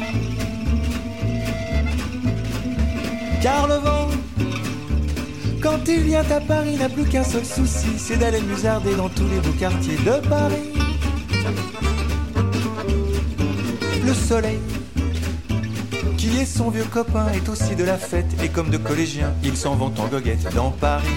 Car 3.41 3.67
le 3.67 3.77
vent, 3.77 4.09
quand 5.59 5.79
il 5.87 6.01
vient 6.01 6.29
à 6.29 6.39
Paris, 6.39 6.75
n'a 6.77 6.87
plus 6.87 7.05
qu'un 7.05 7.23
seul 7.23 7.43
souci, 7.43 7.97
c'est 7.97 8.17
d'aller 8.17 8.41
musarder 8.41 8.93
dans 8.93 9.09
tous 9.09 9.27
les 9.27 9.39
beaux 9.39 9.57
quartiers 9.57 9.97
de 9.97 10.27
Paris. 10.29 10.73
Le 14.13 14.19
soleil, 14.19 14.59
qui 16.19 16.37
est 16.37 16.45
son 16.45 16.69
vieux 16.69 16.85
copain, 16.85 17.29
est 17.33 17.49
aussi 17.49 17.75
de 17.75 17.83
la 17.83 17.97
fête, 17.97 18.27
et 18.43 18.49
comme 18.49 18.69
de 18.69 18.77
collégiens, 18.77 19.33
ils 19.43 19.57
s'en 19.57 19.75
vont 19.75 19.91
en 19.97 20.05
goguette 20.05 20.53
dans 20.53 20.69
Paris. 20.69 21.07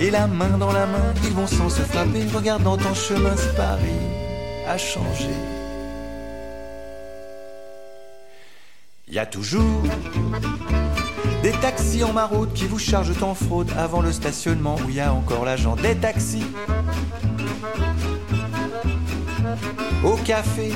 Et 0.00 0.10
la 0.10 0.26
main 0.26 0.58
dans 0.58 0.72
la 0.72 0.86
main, 0.86 1.14
ils 1.22 1.32
vont 1.32 1.46
sans 1.46 1.68
se 1.68 1.82
frapper, 1.82 2.24
regardant 2.34 2.74
en 2.74 2.94
chemin 2.94 3.36
ce 3.36 3.46
Paris 3.56 4.02
a 4.66 4.76
changé. 4.76 5.30
Il 9.06 9.14
y 9.14 9.20
a 9.20 9.26
toujours 9.26 9.84
des 11.44 11.52
taxis 11.52 12.02
en 12.02 12.12
maroute 12.12 12.52
qui 12.52 12.64
vous 12.64 12.80
chargent 12.80 13.22
en 13.22 13.36
fraude 13.36 13.70
avant 13.78 14.00
le 14.00 14.10
stationnement 14.10 14.74
où 14.84 14.88
il 14.88 14.96
y 14.96 15.00
a 15.00 15.12
encore 15.12 15.44
l'agent 15.44 15.76
des 15.76 15.94
taxis. 15.94 16.42
Au 20.04 20.16
café, 20.16 20.72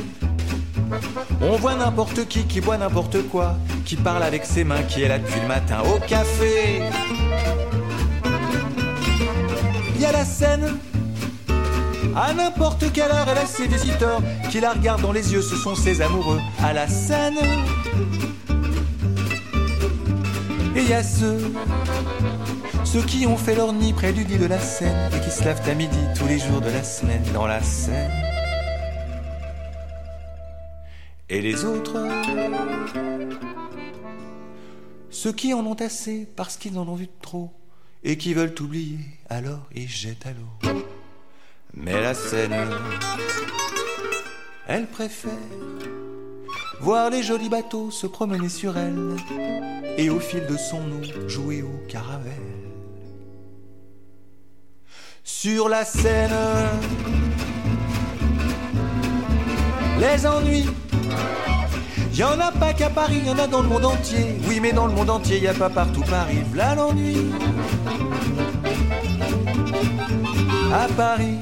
on 1.40 1.56
voit 1.56 1.74
n'importe 1.74 2.26
qui 2.26 2.44
qui 2.44 2.60
boit 2.60 2.78
n'importe 2.78 3.22
quoi, 3.28 3.56
qui 3.84 3.96
parle 3.96 4.22
avec 4.22 4.44
ses 4.44 4.64
mains, 4.64 4.82
qui 4.82 5.02
est 5.02 5.08
là 5.08 5.18
depuis 5.18 5.40
le 5.40 5.46
matin. 5.46 5.78
Au 5.84 5.98
café, 5.98 6.82
il 9.94 10.00
y 10.00 10.04
a 10.04 10.12
la 10.12 10.24
scène. 10.24 10.78
À 12.16 12.32
n'importe 12.32 12.90
quelle 12.92 13.10
heure, 13.10 13.28
elle 13.30 13.38
a 13.38 13.46
ses 13.46 13.68
visiteurs 13.68 14.20
qui 14.50 14.60
la 14.60 14.72
regardent 14.72 15.02
dans 15.02 15.12
les 15.12 15.32
yeux, 15.32 15.42
ce 15.42 15.54
sont 15.54 15.74
ses 15.74 16.02
amoureux. 16.02 16.40
À 16.62 16.72
la 16.72 16.88
scène. 16.88 17.38
Et 20.74 20.82
il 20.82 20.88
y 20.88 20.92
a 20.92 21.02
ceux, 21.02 21.52
ceux 22.84 23.02
qui 23.02 23.26
ont 23.26 23.36
fait 23.36 23.54
leur 23.54 23.72
nid 23.72 23.92
près 23.92 24.12
du 24.12 24.24
lit 24.24 24.38
de 24.38 24.46
la 24.46 24.58
Seine 24.58 25.10
et 25.14 25.20
qui 25.20 25.30
se 25.30 25.44
lavent 25.44 25.68
à 25.68 25.74
midi 25.74 25.98
tous 26.16 26.26
les 26.26 26.38
jours 26.38 26.60
de 26.60 26.70
la 26.70 26.82
semaine 26.82 27.22
dans 27.34 27.46
la 27.46 27.62
Seine. 27.62 28.10
Et 31.32 31.40
les 31.40 31.64
autres, 31.64 31.96
ceux 35.10 35.32
qui 35.32 35.54
en 35.54 35.64
ont 35.64 35.74
assez 35.74 36.26
parce 36.34 36.56
qu'ils 36.56 36.76
en 36.76 36.88
ont 36.88 36.96
vu 36.96 37.06
trop 37.22 37.52
et 38.02 38.18
qui 38.18 38.34
veulent 38.34 38.54
oublier, 38.60 38.98
alors 39.28 39.68
ils 39.72 39.88
jettent 39.88 40.26
à 40.26 40.32
l'eau. 40.32 40.72
Mais 41.72 42.00
la 42.00 42.14
Seine, 42.14 42.68
elle 44.66 44.88
préfère 44.88 45.30
voir 46.80 47.10
les 47.10 47.22
jolis 47.22 47.48
bateaux 47.48 47.92
se 47.92 48.08
promener 48.08 48.48
sur 48.48 48.76
elle 48.76 49.14
et 49.98 50.10
au 50.10 50.18
fil 50.18 50.44
de 50.48 50.56
son 50.56 50.82
eau 50.90 51.28
jouer 51.28 51.62
au 51.62 51.86
caravelle. 51.86 52.32
Sur 55.22 55.68
la 55.68 55.84
Seine, 55.84 56.36
les 60.00 60.26
ennuis, 60.26 60.66
y 62.14 62.24
en 62.24 62.40
a 62.40 62.50
pas 62.52 62.72
qu'à 62.72 62.88
Paris, 62.88 63.20
y 63.26 63.30
en 63.30 63.38
a 63.38 63.46
dans 63.46 63.60
le 63.60 63.68
monde 63.68 63.84
entier. 63.84 64.38
Oui, 64.48 64.58
mais 64.60 64.72
dans 64.72 64.86
le 64.86 64.94
monde 64.94 65.10
entier, 65.10 65.38
y 65.38 65.48
a 65.48 65.54
pas 65.54 65.68
partout 65.68 66.02
Paris, 66.02 66.38
voilà 66.50 66.74
l'ennui. 66.74 67.16
À 70.72 70.86
Paris, 70.96 71.38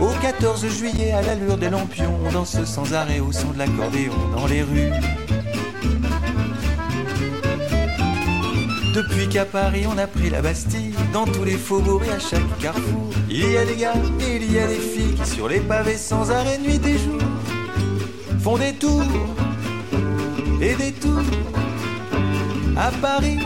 au 0.00 0.08
14 0.20 0.66
juillet, 0.68 1.12
à 1.12 1.22
l'allure 1.22 1.56
des 1.56 1.70
lampions, 1.70 2.18
on 2.26 2.32
danse 2.32 2.62
sans 2.64 2.92
arrêt 2.92 3.20
au 3.20 3.32
son 3.32 3.50
de 3.52 3.58
l'accordéon 3.58 4.12
dans 4.36 4.46
les 4.46 4.62
rues. 4.62 4.92
Depuis 8.98 9.28
qu'à 9.28 9.44
Paris 9.44 9.84
on 9.88 9.96
a 9.96 10.08
pris 10.08 10.28
la 10.28 10.42
Bastille, 10.42 10.92
dans 11.12 11.24
tous 11.24 11.44
les 11.44 11.56
faubourgs 11.56 12.02
et 12.04 12.10
à 12.10 12.18
chaque 12.18 12.58
carrefour, 12.58 13.12
il 13.30 13.48
y 13.48 13.56
a 13.56 13.64
des 13.64 13.76
gars 13.76 13.92
il 14.18 14.52
y 14.52 14.58
a 14.58 14.66
des 14.66 14.74
filles 14.74 15.14
qui 15.14 15.24
sur 15.24 15.48
les 15.48 15.60
pavés 15.60 15.96
sans 15.96 16.32
arrêt 16.32 16.58
nuit 16.58 16.80
et 16.84 16.98
jour 16.98 17.20
font 18.40 18.58
des 18.58 18.72
tours 18.72 19.04
et 20.60 20.74
des 20.74 20.90
tours. 20.90 21.22
À 22.76 22.90
Paris 23.00 23.38